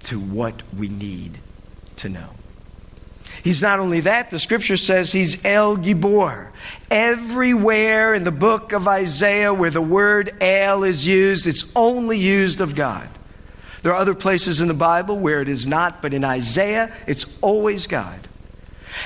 to 0.00 0.18
what 0.18 0.64
we 0.76 0.88
need 0.88 1.38
to 1.98 2.08
know. 2.08 2.30
He's 3.44 3.62
not 3.62 3.78
only 3.78 4.00
that, 4.00 4.32
the 4.32 4.40
scripture 4.40 4.76
says 4.76 5.12
he's 5.12 5.44
El 5.44 5.76
Gibor. 5.76 6.48
Everywhere 6.90 8.14
in 8.14 8.24
the 8.24 8.32
book 8.32 8.72
of 8.72 8.88
Isaiah 8.88 9.54
where 9.54 9.70
the 9.70 9.80
word 9.80 10.34
El 10.40 10.82
is 10.82 11.06
used, 11.06 11.46
it's 11.46 11.70
only 11.76 12.18
used 12.18 12.60
of 12.60 12.74
God. 12.74 13.08
There 13.82 13.92
are 13.92 13.98
other 13.98 14.14
places 14.14 14.60
in 14.60 14.68
the 14.68 14.74
Bible 14.74 15.18
where 15.18 15.40
it 15.40 15.48
is 15.48 15.66
not, 15.66 16.02
but 16.02 16.12
in 16.12 16.24
Isaiah, 16.24 16.92
it's 17.06 17.26
always 17.40 17.86
God. 17.86 18.28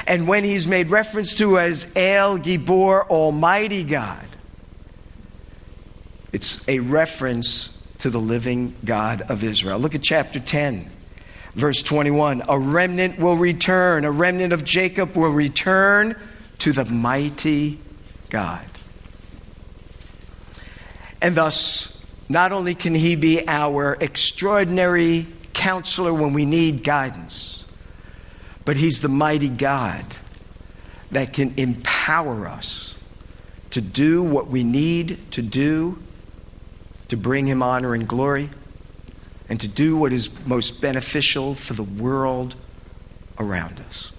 And 0.07 0.27
when 0.27 0.45
he's 0.45 0.67
made 0.67 0.89
reference 0.89 1.37
to 1.39 1.59
as 1.59 1.91
El 1.95 2.39
Gibor, 2.39 3.07
Almighty 3.09 3.85
God, 3.85 4.27
it's 6.33 6.67
a 6.69 6.79
reference 6.81 7.77
to 7.99 8.11
the 8.11 8.21
living 8.21 8.75
God 8.85 9.23
of 9.23 9.45
Israel. 9.45 9.79
Look 9.79 9.95
at 9.95 10.03
chapter 10.03 10.41
10, 10.41 10.91
verse 11.55 11.83
21. 11.83 12.43
A 12.49 12.59
remnant 12.59 13.19
will 13.19 13.37
return, 13.37 14.05
a 14.05 14.11
remnant 14.11 14.53
of 14.53 14.65
Jacob 14.65 15.17
will 15.17 15.31
return 15.31 16.17
to 16.59 16.73
the 16.73 16.85
mighty 16.85 17.79
God. 18.31 18.65
And 21.21 21.35
thus, 21.35 21.92
not 22.33 22.51
only 22.51 22.75
can 22.75 22.95
he 22.95 23.15
be 23.15 23.47
our 23.47 23.97
extraordinary 24.01 25.27
counselor 25.53 26.13
when 26.13 26.33
we 26.33 26.45
need 26.47 26.83
guidance, 26.83 27.65
but 28.65 28.77
he's 28.77 29.01
the 29.01 29.09
mighty 29.09 29.49
God 29.49 30.05
that 31.11 31.33
can 31.33 31.53
empower 31.59 32.49
us 32.49 32.95
to 33.71 33.81
do 33.81 34.23
what 34.23 34.49
we 34.49 34.65
need 34.65 35.19
to 35.33 35.43
do 35.43 35.99
to 37.09 37.17
bring 37.17 37.47
him 37.47 37.63
honor 37.63 37.95
and 37.95 38.09
glory 38.09 38.49
and 39.49 39.61
to 39.61 39.69
do 39.69 39.97
what 39.97 40.13
is 40.13 40.31
most 40.47 40.81
beneficial 40.81 41.55
for 41.55 41.75
the 41.75 41.83
world 41.83 42.55
around 43.39 43.79
us. 43.81 44.13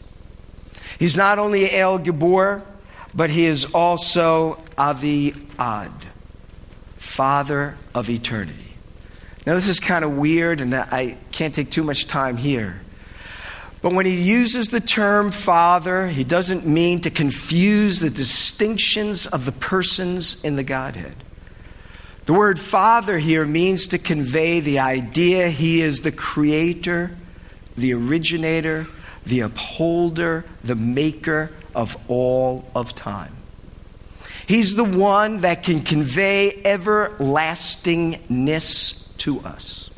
He's 0.99 1.17
not 1.17 1.39
only 1.39 1.71
El 1.71 1.97
Gibor, 1.97 2.63
but 3.15 3.31
he 3.31 3.45
is 3.45 3.65
also 3.65 4.63
Avi 4.77 5.33
Ad, 5.57 5.91
Father 7.13 7.75
of 7.93 8.09
eternity. 8.09 8.73
Now, 9.45 9.53
this 9.53 9.67
is 9.67 9.79
kind 9.79 10.03
of 10.03 10.17
weird, 10.17 10.61
and 10.61 10.73
I 10.73 11.15
can't 11.31 11.53
take 11.53 11.69
too 11.69 11.83
much 11.83 12.07
time 12.07 12.37
here. 12.37 12.81
But 13.83 13.93
when 13.93 14.07
he 14.07 14.19
uses 14.19 14.69
the 14.69 14.79
term 14.79 15.29
Father, 15.29 16.07
he 16.07 16.23
doesn't 16.23 16.65
mean 16.65 17.01
to 17.01 17.11
confuse 17.11 17.99
the 17.99 18.09
distinctions 18.09 19.27
of 19.27 19.45
the 19.45 19.51
persons 19.51 20.43
in 20.43 20.55
the 20.55 20.63
Godhead. 20.63 21.15
The 22.25 22.33
word 22.33 22.59
Father 22.59 23.19
here 23.19 23.45
means 23.45 23.85
to 23.87 23.99
convey 23.99 24.59
the 24.59 24.79
idea 24.79 25.49
he 25.49 25.81
is 25.81 25.99
the 25.99 26.11
creator, 26.11 27.15
the 27.77 27.93
originator, 27.93 28.87
the 29.23 29.41
upholder, 29.41 30.45
the 30.63 30.75
maker 30.75 31.51
of 31.75 31.95
all 32.07 32.67
of 32.73 32.95
time. 32.95 33.35
He's 34.45 34.75
the 34.75 34.83
one 34.83 35.39
that 35.41 35.63
can 35.63 35.81
convey 35.81 36.61
everlastingness 36.63 39.17
to 39.17 39.39
us. 39.41 39.89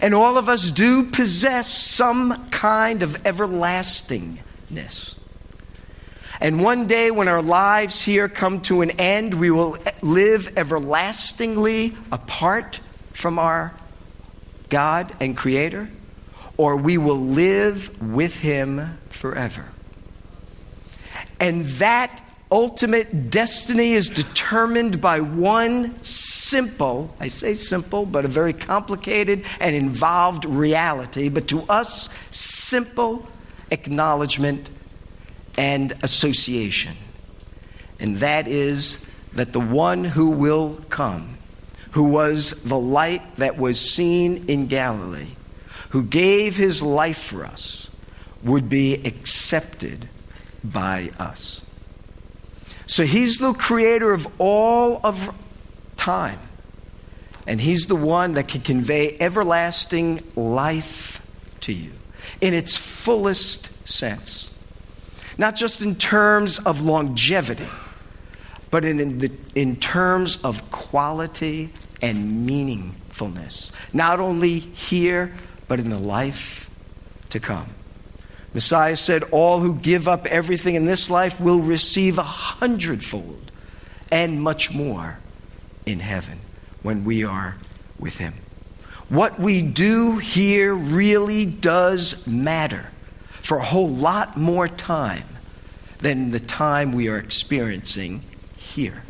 And 0.00 0.14
all 0.14 0.38
of 0.38 0.48
us 0.48 0.70
do 0.70 1.02
possess 1.04 1.68
some 1.68 2.48
kind 2.50 3.02
of 3.02 3.24
everlastingness. 3.24 5.16
And 6.40 6.62
one 6.62 6.86
day, 6.86 7.10
when 7.10 7.26
our 7.28 7.42
lives 7.42 8.02
here 8.02 8.28
come 8.28 8.62
to 8.62 8.80
an 8.80 8.92
end, 8.92 9.34
we 9.34 9.50
will 9.50 9.76
live 10.00 10.56
everlastingly 10.56 11.94
apart 12.10 12.80
from 13.12 13.38
our 13.38 13.74
God 14.70 15.14
and 15.20 15.36
Creator 15.36 15.90
or 16.60 16.76
we 16.76 16.98
will 16.98 17.18
live 17.18 18.02
with 18.02 18.40
him 18.40 18.98
forever. 19.08 19.64
And 21.40 21.64
that 21.64 22.22
ultimate 22.50 23.30
destiny 23.30 23.92
is 23.92 24.08
determined 24.08 25.00
by 25.00 25.20
one 25.20 26.02
simple, 26.02 27.14
I 27.20 27.28
say 27.28 27.54
simple, 27.54 28.06
but 28.06 28.24
a 28.24 28.28
very 28.28 28.52
complicated 28.52 29.44
and 29.60 29.76
involved 29.76 30.44
reality, 30.44 31.28
but 31.28 31.48
to 31.48 31.62
us, 31.62 32.08
simple 32.30 33.26
acknowledgement 33.70 34.68
and 35.56 35.94
association. 36.02 36.96
And 37.98 38.16
that 38.16 38.48
is 38.48 39.04
that 39.34 39.52
the 39.52 39.60
one 39.60 40.04
who 40.04 40.30
will 40.30 40.80
come, 40.88 41.36
who 41.92 42.04
was 42.04 42.62
the 42.62 42.78
light 42.78 43.36
that 43.36 43.58
was 43.58 43.78
seen 43.78 44.46
in 44.48 44.66
Galilee, 44.66 45.34
who 45.90 46.02
gave 46.02 46.56
his 46.56 46.82
life 46.82 47.18
for 47.18 47.44
us, 47.44 47.90
would 48.42 48.68
be 48.68 48.94
accepted 48.94 50.08
by 50.64 51.10
us. 51.18 51.62
So 52.90 53.04
he's 53.04 53.38
the 53.38 53.52
creator 53.52 54.12
of 54.12 54.26
all 54.38 55.00
of 55.04 55.32
time. 55.96 56.40
And 57.46 57.60
he's 57.60 57.86
the 57.86 57.94
one 57.94 58.32
that 58.32 58.48
can 58.48 58.62
convey 58.62 59.16
everlasting 59.20 60.20
life 60.34 61.24
to 61.60 61.72
you 61.72 61.92
in 62.40 62.52
its 62.52 62.76
fullest 62.76 63.88
sense. 63.88 64.50
Not 65.38 65.54
just 65.54 65.82
in 65.82 65.94
terms 65.94 66.58
of 66.58 66.82
longevity, 66.82 67.68
but 68.72 68.84
in, 68.84 68.98
in, 68.98 69.18
the, 69.18 69.30
in 69.54 69.76
terms 69.76 70.38
of 70.38 70.68
quality 70.72 71.70
and 72.02 72.48
meaningfulness. 72.48 73.70
Not 73.94 74.18
only 74.18 74.58
here, 74.58 75.32
but 75.68 75.78
in 75.78 75.90
the 75.90 75.98
life 76.00 76.68
to 77.28 77.38
come. 77.38 77.68
Messiah 78.52 78.96
said, 78.96 79.22
All 79.30 79.60
who 79.60 79.74
give 79.76 80.08
up 80.08 80.26
everything 80.26 80.74
in 80.74 80.86
this 80.86 81.10
life 81.10 81.40
will 81.40 81.60
receive 81.60 82.18
a 82.18 82.22
hundredfold 82.22 83.52
and 84.10 84.40
much 84.40 84.72
more 84.72 85.18
in 85.86 86.00
heaven 86.00 86.38
when 86.82 87.04
we 87.04 87.24
are 87.24 87.56
with 87.98 88.16
Him. 88.16 88.34
What 89.08 89.38
we 89.38 89.62
do 89.62 90.18
here 90.18 90.74
really 90.74 91.46
does 91.46 92.26
matter 92.26 92.90
for 93.40 93.58
a 93.58 93.64
whole 93.64 93.88
lot 93.88 94.36
more 94.36 94.68
time 94.68 95.26
than 95.98 96.30
the 96.30 96.40
time 96.40 96.92
we 96.92 97.08
are 97.08 97.18
experiencing 97.18 98.22
here. 98.56 99.02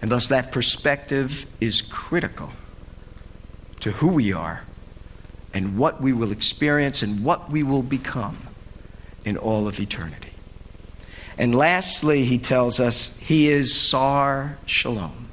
And 0.00 0.10
thus, 0.10 0.28
that 0.28 0.52
perspective 0.52 1.46
is 1.60 1.82
critical 1.82 2.52
to 3.80 3.92
who 3.92 4.08
we 4.08 4.32
are 4.32 4.62
and 5.56 5.78
what 5.78 6.02
we 6.02 6.12
will 6.12 6.32
experience 6.32 7.00
and 7.00 7.24
what 7.24 7.50
we 7.50 7.62
will 7.62 7.82
become 7.82 8.36
in 9.24 9.38
all 9.38 9.66
of 9.66 9.80
eternity. 9.80 10.34
And 11.38 11.54
lastly, 11.54 12.24
he 12.24 12.36
tells 12.36 12.78
us 12.78 13.16
he 13.16 13.50
is 13.50 13.74
Sar 13.74 14.58
Shalom. 14.66 15.28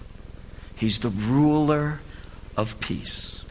He's 0.78 1.00
the 1.00 1.10
ruler 1.10 2.00
of 2.56 2.80
peace. 2.80 3.44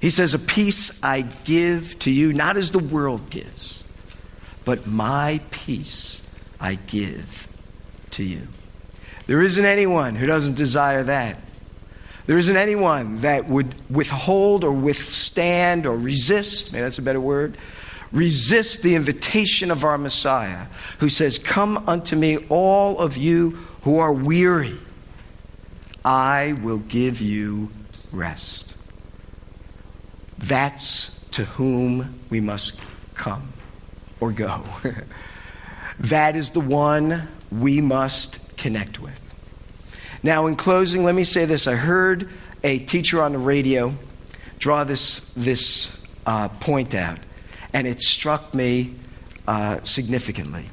He 0.00 0.10
says, 0.10 0.34
A 0.34 0.40
peace 0.40 1.00
I 1.00 1.20
give 1.44 1.96
to 2.00 2.10
you, 2.10 2.32
not 2.32 2.56
as 2.56 2.72
the 2.72 2.80
world 2.80 3.30
gives, 3.30 3.84
but 4.64 4.84
my 4.84 5.40
peace 5.52 6.22
I 6.58 6.74
give 6.74 7.46
to 8.10 8.24
you. 8.24 8.48
There 9.28 9.42
isn't 9.42 9.64
anyone 9.64 10.16
who 10.16 10.26
doesn't 10.26 10.56
desire 10.56 11.04
that. 11.04 11.38
There 12.26 12.38
isn't 12.38 12.56
anyone 12.56 13.20
that 13.20 13.48
would 13.48 13.74
withhold 13.90 14.64
or 14.64 14.72
withstand 14.72 15.86
or 15.86 15.96
resist, 15.96 16.72
maybe 16.72 16.82
that's 16.82 16.98
a 16.98 17.02
better 17.02 17.20
word, 17.20 17.56
resist 18.10 18.82
the 18.82 18.94
invitation 18.96 19.70
of 19.70 19.84
our 19.84 19.96
Messiah, 19.96 20.66
who 20.98 21.08
says, 21.08 21.38
Come 21.38 21.78
unto 21.86 22.16
me, 22.16 22.38
all 22.48 22.98
of 22.98 23.16
you 23.16 23.50
who 23.82 23.98
are 23.98 24.12
weary. 24.12 24.76
I 26.04 26.56
will 26.62 26.78
give 26.78 27.20
you 27.20 27.70
rest. 28.12 28.74
That's 30.38 31.18
to 31.32 31.44
whom 31.44 32.20
we 32.30 32.40
must 32.40 32.80
come 33.14 33.52
or 34.20 34.32
go. 34.32 34.64
that 36.00 36.36
is 36.36 36.50
the 36.50 36.60
one 36.60 37.28
we 37.50 37.80
must 37.80 38.56
connect 38.56 39.00
with. 39.00 39.25
Now, 40.22 40.46
in 40.46 40.56
closing, 40.56 41.04
let 41.04 41.14
me 41.14 41.24
say 41.24 41.44
this. 41.44 41.66
I 41.66 41.74
heard 41.74 42.28
a 42.64 42.78
teacher 42.78 43.22
on 43.22 43.32
the 43.32 43.38
radio 43.38 43.94
draw 44.58 44.84
this, 44.84 45.30
this 45.36 46.02
uh, 46.24 46.48
point 46.48 46.94
out, 46.94 47.18
and 47.72 47.86
it 47.86 48.02
struck 48.02 48.54
me 48.54 48.94
uh, 49.46 49.82
significantly. 49.84 50.68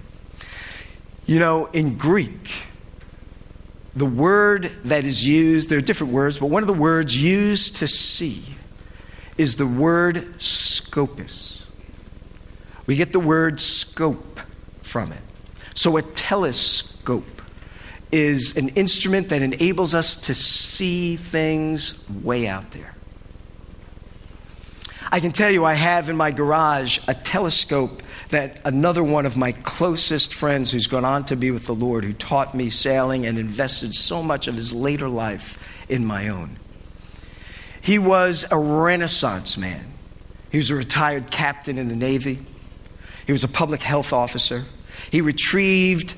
You 1.25 1.39
know, 1.39 1.67
in 1.67 1.97
Greek, 1.97 2.51
the 3.95 4.05
word 4.05 4.71
that 4.85 5.05
is 5.05 5.25
used, 5.25 5.69
there 5.69 5.77
are 5.77 5.81
different 5.81 6.13
words, 6.13 6.39
but 6.39 6.47
one 6.47 6.63
of 6.63 6.67
the 6.67 6.73
words 6.73 7.15
used 7.15 7.75
to 7.77 7.87
see 7.87 8.43
is 9.37 9.55
the 9.55 9.67
word 9.67 10.41
scopus. 10.41 11.65
We 12.87 12.95
get 12.95 13.13
the 13.13 13.19
word 13.19 13.61
scope 13.61 14.39
from 14.81 15.11
it. 15.11 15.21
So 15.75 15.97
a 15.97 16.01
telescope 16.01 17.42
is 18.13 18.55
an 18.57 18.69
instrument 18.69 19.29
that 19.29 19.41
enables 19.41 19.95
us 19.95 20.15
to 20.15 20.35
see 20.35 21.15
things 21.15 21.95
way 22.09 22.47
out 22.47 22.69
there. 22.71 22.93
I 25.11 25.19
can 25.19 25.31
tell 25.31 25.51
you, 25.51 25.65
I 25.65 25.73
have 25.73 26.09
in 26.09 26.15
my 26.15 26.29
garage 26.29 26.99
a 27.07 27.15
telescope 27.15 28.03
that 28.29 28.61
another 28.65 29.03
one 29.03 29.25
of 29.25 29.35
my 29.35 29.51
closest 29.51 30.33
friends, 30.33 30.71
who's 30.71 30.87
gone 30.87 31.05
on 31.05 31.25
to 31.25 31.35
be 31.35 31.49
with 31.49 31.65
the 31.65 31.73
Lord, 31.73 32.03
who 32.03 32.13
taught 32.13 32.55
me 32.55 32.69
sailing 32.69 33.25
and 33.25 33.39
invested 33.39 33.95
so 33.95 34.21
much 34.21 34.47
of 34.47 34.55
his 34.55 34.73
later 34.73 35.09
life 35.09 35.59
in 35.89 36.05
my 36.05 36.29
own. 36.29 36.57
He 37.81 37.97
was 37.97 38.45
a 38.49 38.57
Renaissance 38.57 39.57
man. 39.57 39.91
He 40.51 40.57
was 40.59 40.69
a 40.69 40.75
retired 40.75 41.31
captain 41.31 41.79
in 41.79 41.87
the 41.87 41.95
Navy, 41.95 42.45
he 43.25 43.31
was 43.31 43.43
a 43.43 43.47
public 43.47 43.81
health 43.81 44.13
officer. 44.13 44.65
He 45.09 45.21
retrieved 45.21 46.15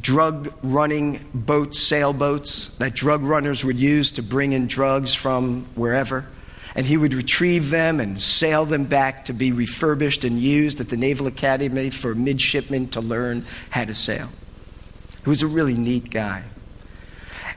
drug 0.00 0.52
running 0.62 1.24
boats, 1.32 1.78
sailboats 1.80 2.68
that 2.76 2.94
drug 2.94 3.22
runners 3.22 3.64
would 3.64 3.78
use 3.78 4.10
to 4.12 4.22
bring 4.22 4.52
in 4.52 4.66
drugs 4.66 5.14
from 5.14 5.66
wherever. 5.74 6.26
And 6.74 6.84
he 6.84 6.96
would 6.98 7.14
retrieve 7.14 7.70
them 7.70 8.00
and 8.00 8.20
sail 8.20 8.66
them 8.66 8.84
back 8.84 9.24
to 9.26 9.32
be 9.32 9.52
refurbished 9.52 10.24
and 10.24 10.38
used 10.38 10.80
at 10.80 10.90
the 10.90 10.96
Naval 10.96 11.26
Academy 11.26 11.88
for 11.88 12.14
midshipmen 12.14 12.88
to 12.88 13.00
learn 13.00 13.46
how 13.70 13.84
to 13.84 13.94
sail. 13.94 14.28
He 15.24 15.30
was 15.30 15.42
a 15.42 15.46
really 15.46 15.74
neat 15.74 16.10
guy. 16.10 16.44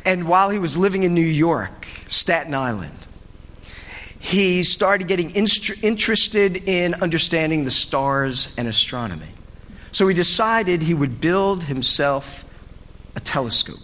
And 0.05 0.27
while 0.27 0.49
he 0.49 0.57
was 0.57 0.77
living 0.77 1.03
in 1.03 1.13
New 1.13 1.21
York, 1.21 1.85
Staten 2.07 2.53
Island, 2.53 2.95
he 4.19 4.63
started 4.63 5.07
getting 5.07 5.31
interested 5.31 6.57
in 6.69 6.93
understanding 6.95 7.65
the 7.65 7.71
stars 7.71 8.53
and 8.57 8.67
astronomy. 8.67 9.27
So 9.91 10.07
he 10.07 10.13
decided 10.13 10.81
he 10.81 10.93
would 10.93 11.19
build 11.19 11.63
himself 11.63 12.45
a 13.15 13.19
telescope. 13.19 13.79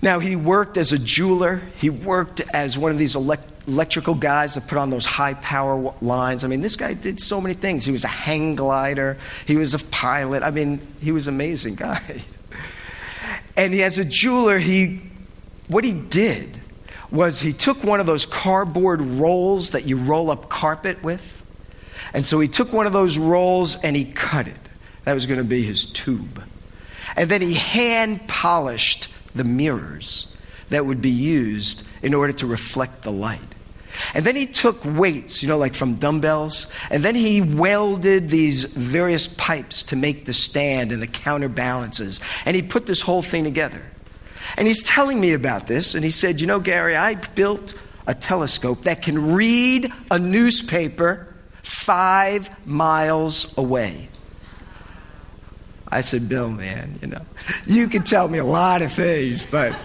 Now, 0.00 0.18
he 0.18 0.36
worked 0.36 0.76
as 0.76 0.92
a 0.92 0.98
jeweler, 0.98 1.62
he 1.76 1.88
worked 1.88 2.40
as 2.52 2.76
one 2.76 2.92
of 2.92 2.98
these 2.98 3.16
elect- 3.16 3.66
electrical 3.66 4.14
guys 4.14 4.54
that 4.54 4.68
put 4.68 4.76
on 4.76 4.90
those 4.90 5.06
high 5.06 5.34
power 5.34 5.94
lines. 6.02 6.44
I 6.44 6.48
mean, 6.48 6.60
this 6.60 6.76
guy 6.76 6.92
did 6.92 7.20
so 7.20 7.40
many 7.40 7.54
things. 7.54 7.86
He 7.86 7.92
was 7.92 8.04
a 8.04 8.08
hang 8.08 8.54
glider, 8.54 9.16
he 9.46 9.56
was 9.56 9.72
a 9.72 9.78
pilot. 9.78 10.42
I 10.42 10.50
mean, 10.50 10.80
he 11.00 11.10
was 11.10 11.26
an 11.26 11.34
amazing 11.34 11.76
guy. 11.76 12.22
And 13.56 13.72
he, 13.72 13.84
as 13.84 13.98
a 13.98 14.04
jeweler, 14.04 14.58
he, 14.58 15.00
what 15.68 15.84
he 15.84 15.92
did 15.92 16.60
was 17.10 17.40
he 17.40 17.52
took 17.52 17.84
one 17.84 18.00
of 18.00 18.06
those 18.06 18.26
cardboard 18.26 19.00
rolls 19.00 19.70
that 19.70 19.84
you 19.84 19.96
roll 19.96 20.30
up 20.30 20.48
carpet 20.48 21.02
with. 21.04 21.43
And 22.12 22.26
so 22.26 22.40
he 22.40 22.48
took 22.48 22.72
one 22.72 22.86
of 22.86 22.92
those 22.92 23.18
rolls 23.18 23.76
and 23.76 23.94
he 23.96 24.04
cut 24.04 24.48
it. 24.48 24.58
That 25.04 25.14
was 25.14 25.26
going 25.26 25.38
to 25.38 25.44
be 25.44 25.62
his 25.62 25.84
tube. 25.84 26.42
And 27.16 27.30
then 27.30 27.40
he 27.40 27.54
hand 27.54 28.26
polished 28.26 29.08
the 29.34 29.44
mirrors 29.44 30.26
that 30.70 30.86
would 30.86 31.00
be 31.00 31.10
used 31.10 31.86
in 32.02 32.14
order 32.14 32.32
to 32.32 32.46
reflect 32.46 33.02
the 33.02 33.12
light. 33.12 33.40
And 34.12 34.24
then 34.24 34.34
he 34.34 34.46
took 34.46 34.84
weights, 34.84 35.42
you 35.42 35.48
know, 35.48 35.58
like 35.58 35.74
from 35.74 35.94
dumbbells, 35.94 36.66
and 36.90 37.02
then 37.02 37.14
he 37.14 37.40
welded 37.40 38.28
these 38.28 38.64
various 38.64 39.28
pipes 39.28 39.84
to 39.84 39.96
make 39.96 40.24
the 40.24 40.32
stand 40.32 40.90
and 40.90 41.00
the 41.00 41.06
counterbalances. 41.06 42.20
And 42.44 42.56
he 42.56 42.62
put 42.62 42.86
this 42.86 43.02
whole 43.02 43.22
thing 43.22 43.44
together. 43.44 43.82
And 44.56 44.66
he's 44.66 44.82
telling 44.82 45.20
me 45.20 45.32
about 45.32 45.66
this, 45.66 45.94
and 45.94 46.04
he 46.04 46.10
said, 46.10 46.40
You 46.40 46.46
know, 46.46 46.60
Gary, 46.60 46.96
I 46.96 47.14
built 47.14 47.74
a 48.06 48.14
telescope 48.14 48.82
that 48.82 49.02
can 49.02 49.32
read 49.32 49.92
a 50.10 50.18
newspaper 50.18 51.33
five 51.64 52.66
miles 52.66 53.56
away. 53.56 54.08
I 55.88 56.00
said, 56.00 56.28
Bill, 56.28 56.50
man, 56.50 56.98
you 57.00 57.08
know, 57.08 57.22
you 57.66 57.88
can 57.88 58.02
tell 58.02 58.28
me 58.28 58.38
a 58.38 58.44
lot 58.44 58.82
of 58.82 58.92
things, 58.92 59.44
but 59.44 59.76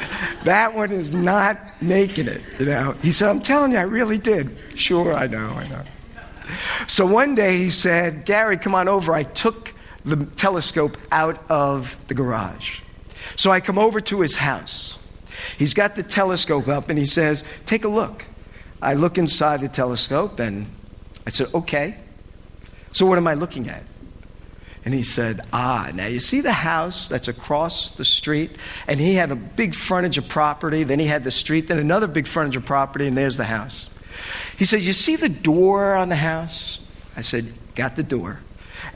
that 0.44 0.74
one 0.74 0.92
is 0.92 1.14
not 1.14 1.60
making 1.82 2.28
it, 2.28 2.42
you 2.58 2.66
know. 2.66 2.94
He 3.02 3.12
said, 3.12 3.30
I'm 3.30 3.42
telling 3.42 3.72
you, 3.74 3.78
I 3.78 3.84
really 3.84 4.18
did. 4.18 4.56
Sure, 4.76 5.14
I 5.14 5.28
know, 5.28 5.50
I 5.50 5.68
know. 5.68 5.84
So 6.88 7.06
one 7.06 7.36
day 7.36 7.58
he 7.58 7.70
said, 7.70 8.26
Gary, 8.26 8.58
come 8.58 8.74
on 8.74 8.88
over. 8.88 9.14
I 9.14 9.24
took 9.24 9.74
the 10.04 10.26
telescope 10.26 10.98
out 11.12 11.44
of 11.50 11.98
the 12.08 12.14
garage. 12.14 12.82
So 13.36 13.52
I 13.52 13.60
come 13.60 13.78
over 13.78 14.02
to 14.02 14.22
his 14.22 14.36
house. 14.36 14.98
He's 15.58 15.74
got 15.74 15.96
the 15.96 16.04
telescope 16.04 16.68
up 16.68 16.90
and 16.90 16.98
he 16.98 17.06
says, 17.06 17.44
Take 17.66 17.84
a 17.84 17.88
look. 17.88 18.26
I 18.82 18.96
look 18.96 19.18
inside 19.18 19.62
the 19.62 19.68
telescope 19.68 20.40
and 20.40 20.66
I 21.26 21.30
said, 21.30 21.48
Okay. 21.54 21.98
So 22.92 23.06
what 23.06 23.18
am 23.18 23.28
I 23.28 23.36
looking 23.36 23.70
at? 23.70 23.84
And 24.86 24.94
he 24.94 25.04
said, 25.04 25.42
Ah, 25.52 25.92
now 25.94 26.08
you 26.08 26.20
see 26.20 26.42
the 26.42 26.54
house 26.54 27.08
that's 27.08 27.28
across 27.28 27.92
the 27.92 28.06
street? 28.06 28.52
And 28.88 29.00
he 29.00 29.16
had 29.16 29.32
a 29.32 29.36
big 29.36 29.76
frontage 29.76 30.18
of 30.18 30.28
property, 30.28 30.84
then 30.84 31.00
he 31.00 31.06
had 31.06 31.24
the 31.24 31.32
street, 31.32 31.68
then 31.68 31.80
another 31.80 32.08
big 32.08 32.28
frontage 32.28 32.56
of 32.56 32.66
property, 32.66 33.08
and 33.08 33.18
there's 33.18 33.38
the 33.38 33.46
house. 33.46 33.90
He 34.58 34.66
says, 34.66 34.88
You 34.88 34.94
see 34.94 35.16
the 35.16 35.30
door 35.30 35.96
on 35.96 36.10
the 36.10 36.16
house? 36.16 36.80
I 37.16 37.22
said, 37.22 37.54
Got 37.76 37.96
the 37.96 38.04
door. 38.04 38.40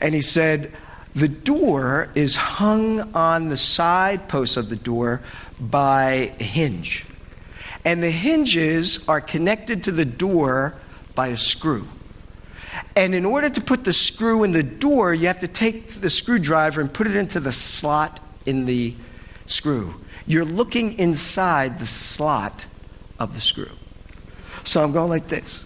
And 0.00 0.14
he 0.14 0.22
said, 0.22 0.72
The 1.14 1.28
door 1.28 2.08
is 2.14 2.36
hung 2.36 3.14
on 3.14 3.48
the 3.48 3.56
side 3.56 4.28
posts 4.28 4.56
of 4.56 4.70
the 4.70 4.76
door 4.76 5.20
by 5.60 6.34
a 6.40 6.42
hinge. 6.42 7.04
And 7.84 8.02
the 8.02 8.10
hinges 8.10 9.06
are 9.08 9.20
connected 9.20 9.84
to 9.84 9.92
the 9.92 10.06
door 10.06 10.74
by 11.14 11.28
a 11.28 11.36
screw. 11.36 11.86
And 12.96 13.14
in 13.14 13.24
order 13.24 13.50
to 13.50 13.60
put 13.60 13.84
the 13.84 13.92
screw 13.92 14.44
in 14.44 14.52
the 14.52 14.62
door, 14.62 15.14
you 15.14 15.26
have 15.26 15.40
to 15.40 15.48
take 15.48 16.00
the 16.00 16.10
screwdriver 16.10 16.80
and 16.80 16.92
put 16.92 17.06
it 17.06 17.16
into 17.16 17.40
the 17.40 17.52
slot 17.52 18.20
in 18.46 18.66
the 18.66 18.94
screw. 19.46 19.94
You're 20.26 20.44
looking 20.44 20.98
inside 20.98 21.78
the 21.78 21.86
slot 21.86 22.66
of 23.18 23.34
the 23.34 23.40
screw. 23.40 23.70
So 24.64 24.82
I'm 24.82 24.92
going 24.92 25.10
like 25.10 25.28
this. 25.28 25.64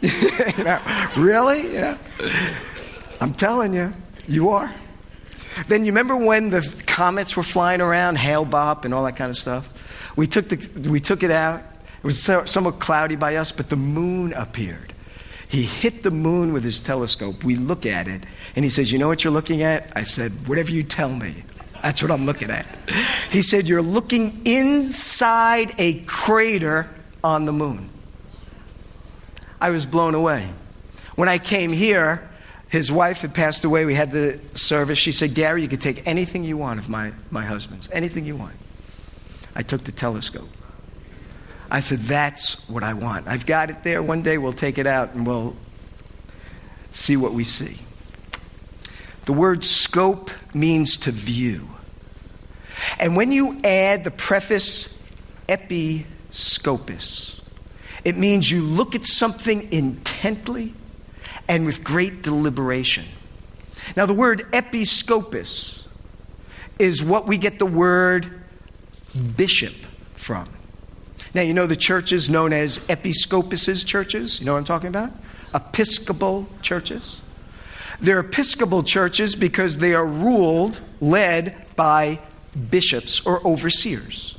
really? 1.16 1.74
Yeah. 1.74 1.98
I'm 3.20 3.34
telling 3.34 3.74
you, 3.74 3.92
you 4.26 4.50
are. 4.50 4.72
Then 5.66 5.84
you 5.84 5.90
remember 5.90 6.16
when 6.16 6.50
the 6.50 6.62
comets 6.86 7.36
were 7.36 7.42
flying 7.42 7.80
around, 7.80 8.16
Hale-Bopp 8.16 8.84
and 8.84 8.94
all 8.94 9.04
that 9.04 9.16
kind 9.16 9.30
of 9.30 9.36
stuff? 9.36 9.68
We 10.16 10.26
took, 10.26 10.48
the, 10.48 10.88
we 10.88 11.00
took 11.00 11.22
it 11.22 11.30
out. 11.30 11.60
It 11.60 12.04
was 12.04 12.22
somewhat 12.22 12.78
cloudy 12.78 13.16
by 13.16 13.36
us, 13.36 13.50
but 13.50 13.68
the 13.68 13.76
moon 13.76 14.32
appeared. 14.34 14.94
He 15.48 15.62
hit 15.62 16.02
the 16.02 16.10
moon 16.10 16.52
with 16.52 16.62
his 16.62 16.78
telescope. 16.78 17.42
We 17.42 17.56
look 17.56 17.86
at 17.86 18.06
it, 18.06 18.24
and 18.54 18.64
he 18.64 18.70
says, 18.70 18.92
You 18.92 18.98
know 18.98 19.08
what 19.08 19.24
you're 19.24 19.32
looking 19.32 19.62
at? 19.62 19.90
I 19.96 20.02
said, 20.02 20.46
Whatever 20.46 20.72
you 20.72 20.82
tell 20.82 21.10
me. 21.10 21.42
That's 21.82 22.02
what 22.02 22.10
I'm 22.10 22.26
looking 22.26 22.50
at. 22.50 22.66
He 23.30 23.40
said, 23.40 23.66
You're 23.66 23.82
looking 23.82 24.42
inside 24.44 25.74
a 25.78 26.00
crater 26.00 26.88
on 27.24 27.46
the 27.46 27.52
moon. 27.52 27.88
I 29.60 29.70
was 29.70 29.86
blown 29.86 30.14
away. 30.14 30.48
When 31.16 31.28
I 31.28 31.38
came 31.38 31.72
here, 31.72 32.28
his 32.68 32.92
wife 32.92 33.22
had 33.22 33.34
passed 33.34 33.64
away. 33.64 33.86
We 33.86 33.94
had 33.94 34.10
the 34.10 34.40
service. 34.54 34.98
She 34.98 35.12
said, 35.12 35.34
Gary, 35.34 35.62
you 35.62 35.68
can 35.68 35.80
take 35.80 36.06
anything 36.06 36.44
you 36.44 36.58
want 36.58 36.78
of 36.78 36.88
my, 36.88 37.12
my 37.30 37.44
husband's, 37.44 37.88
anything 37.90 38.24
you 38.26 38.36
want. 38.36 38.54
I 39.56 39.62
took 39.62 39.84
the 39.84 39.92
telescope. 39.92 40.48
I 41.70 41.80
said, 41.80 42.00
That's 42.00 42.54
what 42.68 42.82
I 42.82 42.94
want. 42.94 43.28
I've 43.28 43.46
got 43.46 43.70
it 43.70 43.82
there. 43.82 44.02
One 44.02 44.22
day 44.22 44.38
we'll 44.38 44.52
take 44.52 44.78
it 44.78 44.86
out 44.86 45.14
and 45.14 45.26
we'll 45.26 45.56
see 46.92 47.16
what 47.16 47.32
we 47.32 47.44
see. 47.44 47.78
The 49.26 49.32
word 49.32 49.62
scope 49.64 50.30
means 50.54 50.96
to 50.98 51.12
view. 51.12 51.68
And 52.98 53.16
when 53.16 53.32
you 53.32 53.60
add 53.62 54.04
the 54.04 54.10
preface 54.10 54.98
episcopus, 55.48 57.40
it 58.04 58.16
means 58.16 58.50
you 58.50 58.62
look 58.62 58.94
at 58.94 59.04
something 59.04 59.70
intently 59.72 60.74
and 61.46 61.66
with 61.66 61.84
great 61.84 62.22
deliberation. 62.22 63.04
Now, 63.96 64.06
the 64.06 64.14
word 64.14 64.44
episcopus 64.52 65.86
is 66.78 67.02
what 67.02 67.26
we 67.26 67.38
get 67.38 67.58
the 67.58 67.66
word 67.66 68.42
bishop 69.36 69.74
from. 70.14 70.48
Now, 71.34 71.42
you 71.42 71.52
know 71.54 71.66
the 71.66 71.76
churches 71.76 72.30
known 72.30 72.52
as 72.52 72.78
episcopuses 72.88 73.84
churches? 73.84 74.40
You 74.40 74.46
know 74.46 74.52
what 74.52 74.58
I'm 74.58 74.64
talking 74.64 74.88
about? 74.88 75.12
Episcopal 75.54 76.48
churches. 76.62 77.20
They're 78.00 78.20
Episcopal 78.20 78.82
churches 78.82 79.36
because 79.36 79.78
they 79.78 79.94
are 79.94 80.06
ruled, 80.06 80.80
led 81.00 81.56
by 81.76 82.20
bishops 82.70 83.24
or 83.26 83.46
overseers. 83.46 84.38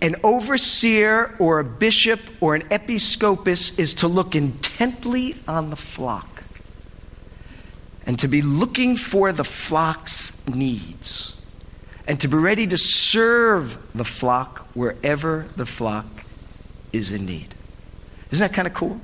An 0.00 0.16
overseer 0.22 1.34
or 1.38 1.60
a 1.60 1.64
bishop 1.64 2.20
or 2.40 2.54
an 2.54 2.62
episcopus 2.70 3.78
is 3.78 3.94
to 3.94 4.08
look 4.08 4.36
intently 4.36 5.36
on 5.48 5.70
the 5.70 5.76
flock 5.76 6.44
and 8.06 8.18
to 8.18 8.28
be 8.28 8.42
looking 8.42 8.96
for 8.96 9.32
the 9.32 9.44
flock's 9.44 10.46
needs 10.46 11.34
and 12.06 12.20
to 12.20 12.28
be 12.28 12.36
ready 12.36 12.66
to 12.66 12.78
serve 12.78 13.78
the 13.94 14.04
flock 14.04 14.66
wherever 14.74 15.46
the 15.56 15.66
flock 15.66 16.06
is 16.92 17.10
in 17.10 17.26
need. 17.26 17.54
Isn't 18.30 18.46
that 18.46 18.54
kind 18.54 18.68
of 18.68 18.74
cool? 18.74 19.00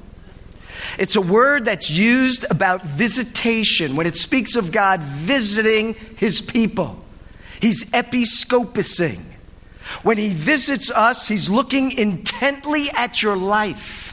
It's 0.99 1.17
a 1.17 1.21
word 1.21 1.65
that's 1.65 1.91
used 1.91 2.45
about 2.51 2.83
visitation 2.83 3.97
when 3.97 4.07
it 4.07 4.17
speaks 4.17 4.57
of 4.57 4.73
God 4.73 5.01
visiting 5.01 5.95
his 6.17 6.41
people. 6.41 7.03
He's 7.61 7.93
episcopusing. 7.93 9.27
When 10.03 10.17
he 10.17 10.31
visits 10.31 10.91
us, 10.91 11.29
he's 11.29 11.51
looking 11.51 11.93
intently 11.93 12.87
at 12.95 13.23
your 13.23 13.37
life. 13.37 14.07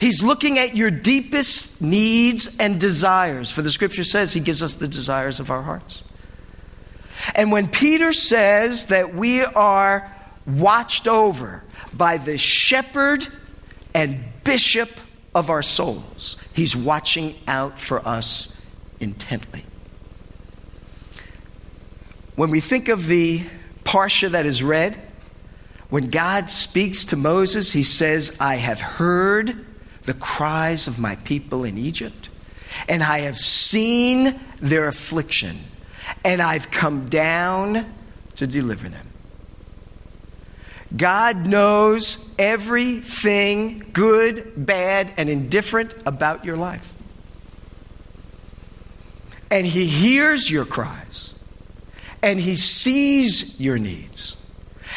He's 0.00 0.22
looking 0.22 0.58
at 0.58 0.76
your 0.76 0.90
deepest 0.90 1.80
needs 1.80 2.54
and 2.58 2.80
desires. 2.80 3.50
For 3.50 3.62
the 3.62 3.70
scripture 3.70 4.04
says 4.04 4.32
he 4.32 4.40
gives 4.40 4.62
us 4.62 4.74
the 4.74 4.88
desires 4.88 5.40
of 5.40 5.50
our 5.50 5.62
hearts. 5.62 6.02
And 7.34 7.50
when 7.52 7.68
Peter 7.68 8.12
says 8.12 8.86
that 8.86 9.14
we 9.14 9.42
are 9.42 10.10
watched 10.46 11.08
over 11.08 11.64
by 11.94 12.18
the 12.18 12.38
shepherd 12.38 13.26
and 13.94 14.22
bishop 14.44 14.90
of 15.34 15.50
our 15.50 15.62
souls, 15.62 16.36
he's 16.52 16.76
watching 16.76 17.34
out 17.46 17.78
for 17.78 18.06
us 18.06 18.54
intently. 19.00 19.64
when 22.36 22.50
we 22.50 22.60
think 22.60 22.88
of 22.88 23.06
the 23.06 23.42
Parsha 23.84 24.30
that 24.30 24.44
is 24.44 24.62
read, 24.62 25.00
when 25.88 26.10
God 26.10 26.50
speaks 26.50 27.06
to 27.06 27.16
Moses, 27.16 27.72
he 27.72 27.82
says, 27.82 28.36
I 28.38 28.56
have 28.56 28.80
heard 28.80 29.64
the 30.02 30.14
cries 30.14 30.86
of 30.86 30.98
my 30.98 31.16
people 31.16 31.64
in 31.64 31.78
Egypt, 31.78 32.28
and 32.88 33.02
I 33.02 33.20
have 33.20 33.38
seen 33.38 34.38
their 34.60 34.88
affliction, 34.88 35.58
and 36.26 36.42
I've 36.42 36.72
come 36.72 37.08
down 37.08 37.86
to 38.34 38.48
deliver 38.48 38.88
them. 38.88 39.06
God 40.96 41.46
knows 41.46 42.18
everything 42.36 43.90
good, 43.92 44.52
bad, 44.56 45.14
and 45.16 45.28
indifferent 45.28 45.94
about 46.04 46.44
your 46.44 46.56
life. 46.56 46.94
And 49.52 49.64
He 49.64 49.86
hears 49.86 50.50
your 50.50 50.64
cries, 50.64 51.32
and 52.22 52.40
He 52.40 52.56
sees 52.56 53.58
your 53.60 53.78
needs 53.78 54.36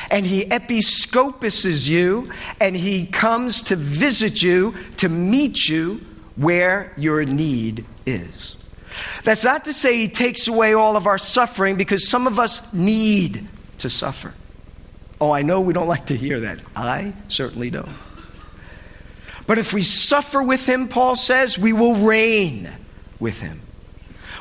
and 0.10 0.26
he 0.26 0.46
episcopuses 0.46 1.90
you 1.90 2.30
and 2.62 2.76
he 2.76 3.06
comes 3.06 3.62
to 3.64 3.76
visit 3.76 4.42
you 4.42 4.74
to 4.98 5.10
meet 5.10 5.68
you 5.68 6.00
where 6.36 6.94
your 6.96 7.26
need 7.26 7.86
is. 8.06 8.56
That's 9.24 9.44
not 9.44 9.66
to 9.66 9.74
say 9.74 9.98
he 9.98 10.08
takes 10.08 10.48
away 10.48 10.74
all 10.74 10.96
of 10.96 11.08
our 11.08 11.18
suffering 11.18 11.76
because 11.76 12.08
some 12.08 12.28
of 12.28 12.40
us 12.40 12.74
need 12.74 13.48
to 13.80 13.90
suffer. 13.90 14.34
Oh, 15.22 15.32
I 15.32 15.42
know 15.42 15.62
we 15.62 15.74
don't 15.74 15.88
like 15.88 16.08
to 16.08 16.16
hear 16.16 16.40
that. 16.42 16.60
I 16.76 17.14
certainly 17.28 17.70
don't. 17.70 17.90
But 19.48 19.58
if 19.58 19.74
we 19.74 19.84
suffer 19.84 20.42
with 20.42 20.66
him, 20.66 20.88
Paul 20.88 21.16
says, 21.16 21.58
we 21.58 21.74
will 21.74 21.96
reign 21.96 22.72
with 23.20 23.40
him. 23.40 23.62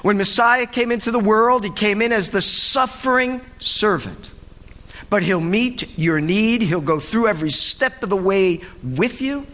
When 0.02 0.16
Messiah 0.16 0.66
came 0.66 0.92
into 0.92 1.10
the 1.10 1.18
world, 1.18 1.64
he 1.64 1.70
came 1.70 2.02
in 2.02 2.12
as 2.12 2.30
the 2.30 2.42
suffering 2.42 3.40
servant 3.58 4.30
but 5.10 5.22
He'll 5.22 5.40
meet 5.40 5.98
your 5.98 6.20
need. 6.20 6.62
He'll 6.62 6.80
go 6.80 7.00
through 7.00 7.28
every 7.28 7.50
step 7.50 8.02
of 8.02 8.10
the 8.10 8.16
way 8.16 8.60
with 8.82 9.20
you. 9.20 9.46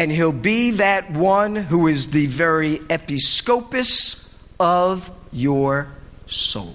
And 0.00 0.10
He'll 0.10 0.32
be 0.32 0.70
that 0.70 1.10
one 1.10 1.54
who 1.54 1.86
is 1.86 2.06
the 2.06 2.24
very 2.24 2.80
episcopus 2.88 4.34
of 4.58 5.10
your 5.30 5.88
soul. 6.26 6.74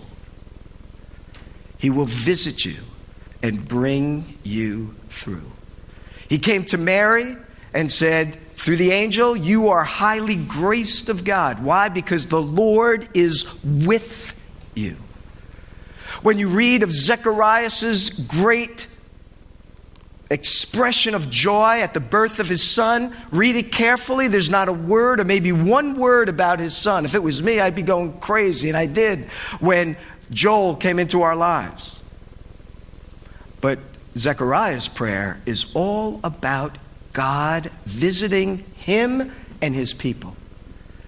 He 1.79 1.89
will 1.89 2.05
visit 2.05 2.65
you 2.65 2.77
and 3.41 3.67
bring 3.67 4.37
you 4.43 4.93
through. 5.09 5.51
He 6.29 6.37
came 6.37 6.65
to 6.65 6.77
Mary 6.77 7.35
and 7.73 7.91
said, 7.91 8.37
through 8.57 8.77
the 8.77 8.91
angel, 8.91 9.35
you 9.35 9.69
are 9.69 9.83
highly 9.83 10.35
graced 10.35 11.09
of 11.09 11.23
God. 11.23 11.63
Why? 11.63 11.89
Because 11.89 12.27
the 12.27 12.39
Lord 12.39 13.09
is 13.17 13.47
with 13.63 14.37
you. 14.75 14.97
When 16.21 16.37
you 16.37 16.49
read 16.49 16.83
of 16.83 16.91
Zechariah's 16.91 18.11
great 18.11 18.85
expression 20.29 21.13
of 21.13 21.29
joy 21.29 21.81
at 21.81 21.93
the 21.93 21.99
birth 21.99 22.39
of 22.39 22.47
his 22.47 22.63
son, 22.63 23.15
read 23.31 23.55
it 23.55 23.71
carefully. 23.71 24.27
There's 24.27 24.49
not 24.49 24.69
a 24.69 24.73
word, 24.73 25.19
or 25.19 25.25
maybe 25.25 25.51
one 25.51 25.97
word 25.97 26.29
about 26.29 26.59
his 26.59 26.75
son. 26.75 27.05
If 27.05 27.13
it 27.15 27.21
was 27.21 27.43
me, 27.43 27.59
I'd 27.59 27.75
be 27.75 27.83
going 27.83 28.19
crazy, 28.19 28.67
and 28.67 28.77
I 28.77 28.87
did 28.87 29.25
when 29.59 29.95
Joel 30.31 30.75
came 30.75 30.99
into 30.99 31.21
our 31.21 31.35
lives. 31.35 32.01
But 33.61 33.79
Zechariah's 34.17 34.87
prayer 34.87 35.41
is 35.45 35.67
all 35.73 36.19
about 36.23 36.77
God 37.13 37.71
visiting 37.85 38.59
him 38.75 39.31
and 39.61 39.75
his 39.75 39.93
people. 39.93 40.35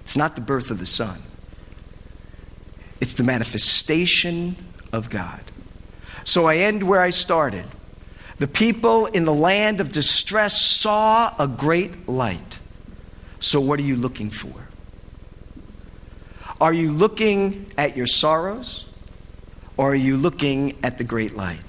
It's 0.02 0.16
not 0.16 0.36
the 0.36 0.42
birth 0.42 0.72
of 0.72 0.80
the 0.80 0.86
son, 0.86 1.22
it's 3.02 3.16
the 3.16 3.24
manifestation 3.24 4.56
of 4.94 5.10
God. 5.10 5.42
So 6.24 6.46
I 6.46 6.58
end 6.58 6.84
where 6.84 7.02
I 7.02 7.10
started. 7.10 7.66
The 8.40 8.48
people 8.48 9.08
in 9.08 9.26
the 9.26 9.34
land 9.34 9.82
of 9.82 9.92
distress 9.92 10.62
saw 10.62 11.34
a 11.40 11.48
great 11.48 12.08
light. 12.08 12.60
So, 13.40 13.60
what 13.60 13.80
are 13.80 13.84
you 13.84 13.96
looking 13.96 14.30
for? 14.30 14.54
Are 16.60 16.74
you 16.74 16.92
looking 16.92 17.68
at 17.78 17.96
your 17.96 18.08
sorrows 18.08 18.86
or 19.76 19.92
are 19.92 19.96
you 19.96 20.18
looking 20.18 20.78
at 20.84 20.98
the 20.98 21.04
great 21.04 21.36
light? 21.36 21.60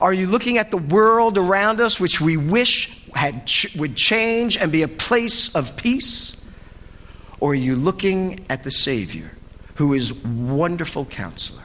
Are 0.00 0.12
you 0.12 0.26
looking 0.26 0.58
at 0.58 0.70
the 0.70 0.76
world 0.78 1.38
around 1.38 1.80
us, 1.80 2.00
which 2.00 2.20
we 2.20 2.36
wish 2.36 3.06
had 3.14 3.46
ch- 3.46 3.74
would 3.76 3.96
change 3.96 4.56
and 4.56 4.70
be 4.72 4.82
a 4.82 4.88
place 4.88 5.54
of 5.54 5.76
peace? 5.76 6.34
Or 7.38 7.52
are 7.52 7.54
you 7.54 7.74
looking 7.76 8.44
at 8.48 8.62
the 8.62 8.70
Savior? 8.70 9.32
who 9.76 9.94
is 9.94 10.12
wonderful 10.12 11.04
counselor, 11.06 11.64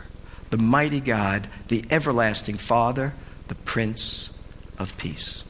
the 0.50 0.58
mighty 0.58 1.00
God, 1.00 1.48
the 1.68 1.86
everlasting 1.90 2.58
Father, 2.58 3.14
the 3.48 3.56
Prince 3.56 4.30
of 4.78 4.98
Peace. 4.98 5.44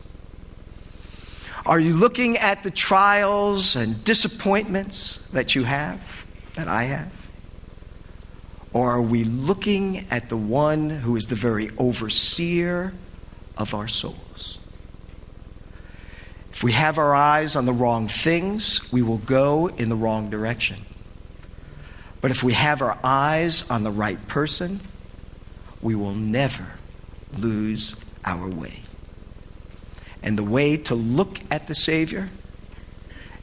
Are 1.66 1.80
you 1.80 1.94
looking 1.94 2.38
at 2.38 2.64
the 2.64 2.72
trials 2.72 3.76
and 3.76 4.04
disappointments 4.04 5.20
that 5.34 5.54
you 5.54 5.64
have, 5.66 6.26
that 6.54 6.68
I 6.68 6.84
have? 6.84 7.12
Or 8.74 8.92
are 8.92 9.02
we 9.02 9.24
looking 9.24 10.06
at 10.10 10.30
the 10.30 10.38
one 10.38 10.90
who 10.90 11.16
is 11.16 11.28
the 11.28 11.36
very 11.36 11.72
overseer 11.78 12.94
of 13.58 13.74
our 13.74 13.88
souls? 13.88 14.60
If 16.52 16.64
we 16.64 16.72
have 16.72 16.98
our 16.98 17.14
eyes 17.14 17.56
on 17.56 17.66
the 17.66 17.74
wrong 17.74 18.08
things, 18.08 18.92
we 18.92 19.02
will 19.02 19.20
go 19.20 19.68
in 19.68 19.90
the 19.90 19.96
wrong 19.96 20.30
direction. 20.30 20.86
But 22.22 22.32
if 22.32 22.44
we 22.44 22.54
have 22.54 22.82
our 22.82 22.98
eyes 23.04 23.70
on 23.70 23.84
the 23.84 23.92
right 23.92 24.28
person, 24.28 24.82
we 25.82 25.96
will 25.96 26.14
never 26.14 26.66
lose 27.38 27.96
our 28.26 28.50
way. 28.50 28.82
And 30.24 30.38
the 30.38 30.44
way 30.44 30.78
to 30.78 30.96
look 30.96 31.40
at 31.52 31.68
the 31.68 31.76
Savior 31.76 32.30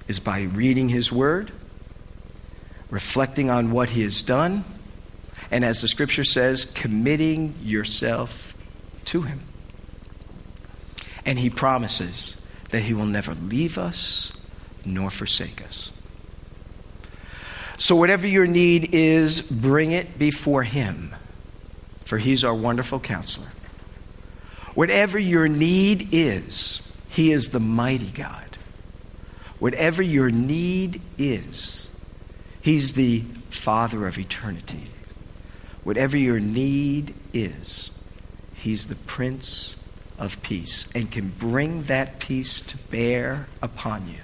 is 0.09 0.21
by 0.21 0.43
reading 0.43 0.89
His 0.89 1.13
Word, 1.13 1.53
reflecting 2.91 3.49
on 3.49 3.71
what 3.71 3.91
He 3.91 4.03
has 4.03 4.23
done, 4.23 4.65
and 5.51 5.65
as 5.65 5.81
the 5.81 5.89
Scripture 5.89 6.25
says, 6.25 6.65
committing 6.65 7.55
yourself 7.63 8.57
to 9.07 9.23
Him. 9.23 9.41
And 11.25 11.39
He 11.39 11.49
promises 11.49 12.37
that 12.71 12.83
He 12.83 12.93
will 12.93 13.07
never 13.07 13.35
leave 13.35 13.79
us 13.79 14.33
nor 14.85 15.11
forsake 15.11 15.65
us. 15.65 15.91
So, 17.77 17.97
whatever 17.97 18.27
your 18.27 18.47
need 18.47 18.95
is, 18.95 19.41
bring 19.41 19.93
it 19.93 20.19
before 20.19 20.63
Him, 20.63 21.15
for 22.05 22.19
He's 22.19 22.45
our 22.45 22.55
wonderful 22.55 23.01
counselor. 23.01 23.49
Whatever 24.75 25.19
your 25.19 25.49
need 25.49 26.09
is, 26.13 26.83
He 27.09 27.33
is 27.33 27.49
the 27.49 27.61
mighty 27.61 28.11
God. 28.11 28.59
Whatever 29.59 30.03
your 30.03 30.31
need 30.31 31.01
is, 31.19 31.91
He's 32.61 32.93
the 32.93 33.21
Father 33.51 34.07
of 34.07 34.19
eternity. 34.19 34.89
Whatever 35.83 36.17
your 36.17 36.41
need 36.41 37.15
is, 37.33 37.91
He's 38.55 38.87
the 38.87 38.97
Prince 38.97 39.77
of 40.17 40.41
Peace 40.43 40.87
and 40.95 41.11
can 41.11 41.29
bring 41.29 41.83
that 41.85 42.21
peace 42.21 42.61
to 42.61 42.77
bear 42.77 43.49
upon 43.61 44.09
you, 44.09 44.21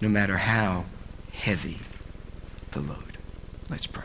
no 0.00 0.08
matter 0.08 0.36
how 0.36 0.84
heavy 1.32 1.78
the 2.72 2.80
load. 2.80 3.18
Let's 3.68 3.86
pray. 3.86 4.04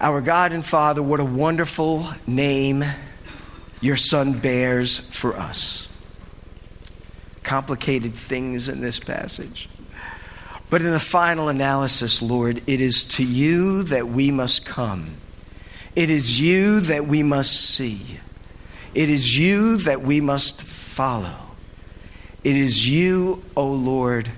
Our 0.00 0.20
God 0.20 0.52
and 0.52 0.64
Father, 0.64 1.02
what 1.02 1.20
a 1.20 1.24
wonderful 1.24 2.06
name 2.26 2.84
your 3.80 3.96
Son 3.96 4.38
bears 4.38 4.98
for 4.98 5.36
us. 5.36 5.88
Complicated 7.42 8.14
things 8.14 8.68
in 8.68 8.80
this 8.80 8.98
passage. 8.98 9.68
But 10.68 10.82
in 10.82 10.90
the 10.90 11.00
final 11.00 11.48
analysis, 11.48 12.20
Lord, 12.20 12.62
it 12.66 12.80
is 12.80 13.04
to 13.04 13.24
you 13.24 13.84
that 13.84 14.08
we 14.08 14.30
must 14.30 14.66
come. 14.66 15.16
It 15.94 16.10
is 16.10 16.38
you 16.38 16.80
that 16.80 17.06
we 17.06 17.22
must 17.22 17.52
see. 17.52 18.20
It 18.94 19.08
is 19.08 19.38
you 19.38 19.76
that 19.78 20.02
we 20.02 20.20
must 20.20 20.62
follow. 20.64 21.36
It 22.44 22.56
is 22.56 22.88
you, 22.88 23.42
O 23.56 23.62
oh 23.62 23.72
Lord, 23.72 24.30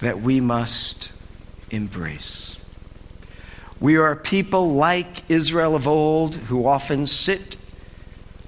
that 0.00 0.20
we 0.20 0.40
must 0.40 1.12
embrace. 1.70 2.56
We 3.80 3.96
are 3.96 4.16
people 4.16 4.72
like 4.72 5.30
Israel 5.30 5.76
of 5.76 5.86
old 5.86 6.34
who 6.34 6.66
often 6.66 7.06
sit, 7.06 7.56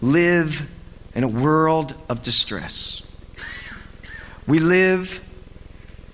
live 0.00 0.68
in 1.14 1.22
a 1.22 1.28
world 1.28 1.94
of 2.08 2.22
distress. 2.22 3.02
We 4.46 4.58
live 4.58 5.20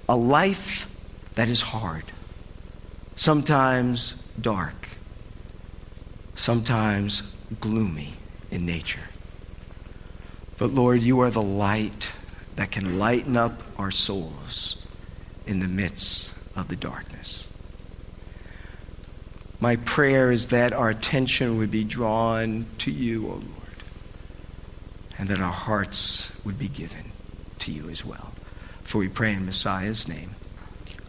a 0.09 0.17
life 0.17 0.89
that 1.35 1.49
is 1.49 1.63
hard, 1.63 2.05
sometimes 3.17 4.15
dark, 4.39 4.89
sometimes 6.35 7.23
gloomy 7.61 8.15
in 8.51 8.67
nature. 8.67 9.09
But 10.59 10.73
Lord, 10.73 11.03
you 11.03 11.21
are 11.21 11.31
the 11.31 11.43
light 11.43 12.13
that 12.57 12.71
can 12.71 12.99
lighten 12.99 13.37
up 13.37 13.63
our 13.79 13.91
souls 13.91 14.77
in 15.47 15.61
the 15.61 15.69
midst 15.69 16.36
of 16.57 16.69
the 16.69 16.77
darkness. 16.77 17.47
My 19.61 19.77
prayer 19.77 20.31
is 20.31 20.49
that 20.49 20.73
our 20.73 20.91
attention 20.91 21.59
would 21.59 21.71
be 21.71 21.85
drawn 21.85 22.67
to 22.79 22.91
you, 22.91 23.27
O 23.27 23.31
Lord, 23.31 23.43
and 25.19 25.29
that 25.29 25.41
our 25.41 25.53
hearts 25.53 26.33
would 26.45 26.59
be 26.59 26.69
given 26.69 27.13
to 27.61 27.73
you 27.73 27.89
as 27.89 28.05
well. 28.05 28.33
For 28.83 28.99
we 28.99 29.09
pray 29.09 29.33
in 29.33 29.47
Messiah's 29.47 30.07
name. 30.07 30.35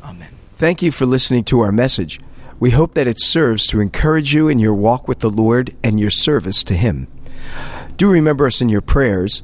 Amen. 0.03 0.33
Thank 0.55 0.81
you 0.81 0.91
for 0.91 1.05
listening 1.05 1.43
to 1.45 1.59
our 1.59 1.71
message. 1.71 2.19
We 2.59 2.71
hope 2.71 2.95
that 2.95 3.07
it 3.07 3.21
serves 3.21 3.67
to 3.67 3.81
encourage 3.81 4.33
you 4.33 4.47
in 4.47 4.59
your 4.59 4.73
walk 4.73 5.07
with 5.07 5.19
the 5.19 5.29
Lord 5.29 5.75
and 5.83 5.99
your 5.99 6.09
service 6.09 6.63
to 6.63 6.73
Him. 6.73 7.07
Do 7.97 8.09
remember 8.09 8.47
us 8.47 8.61
in 8.61 8.69
your 8.69 8.81
prayers, 8.81 9.43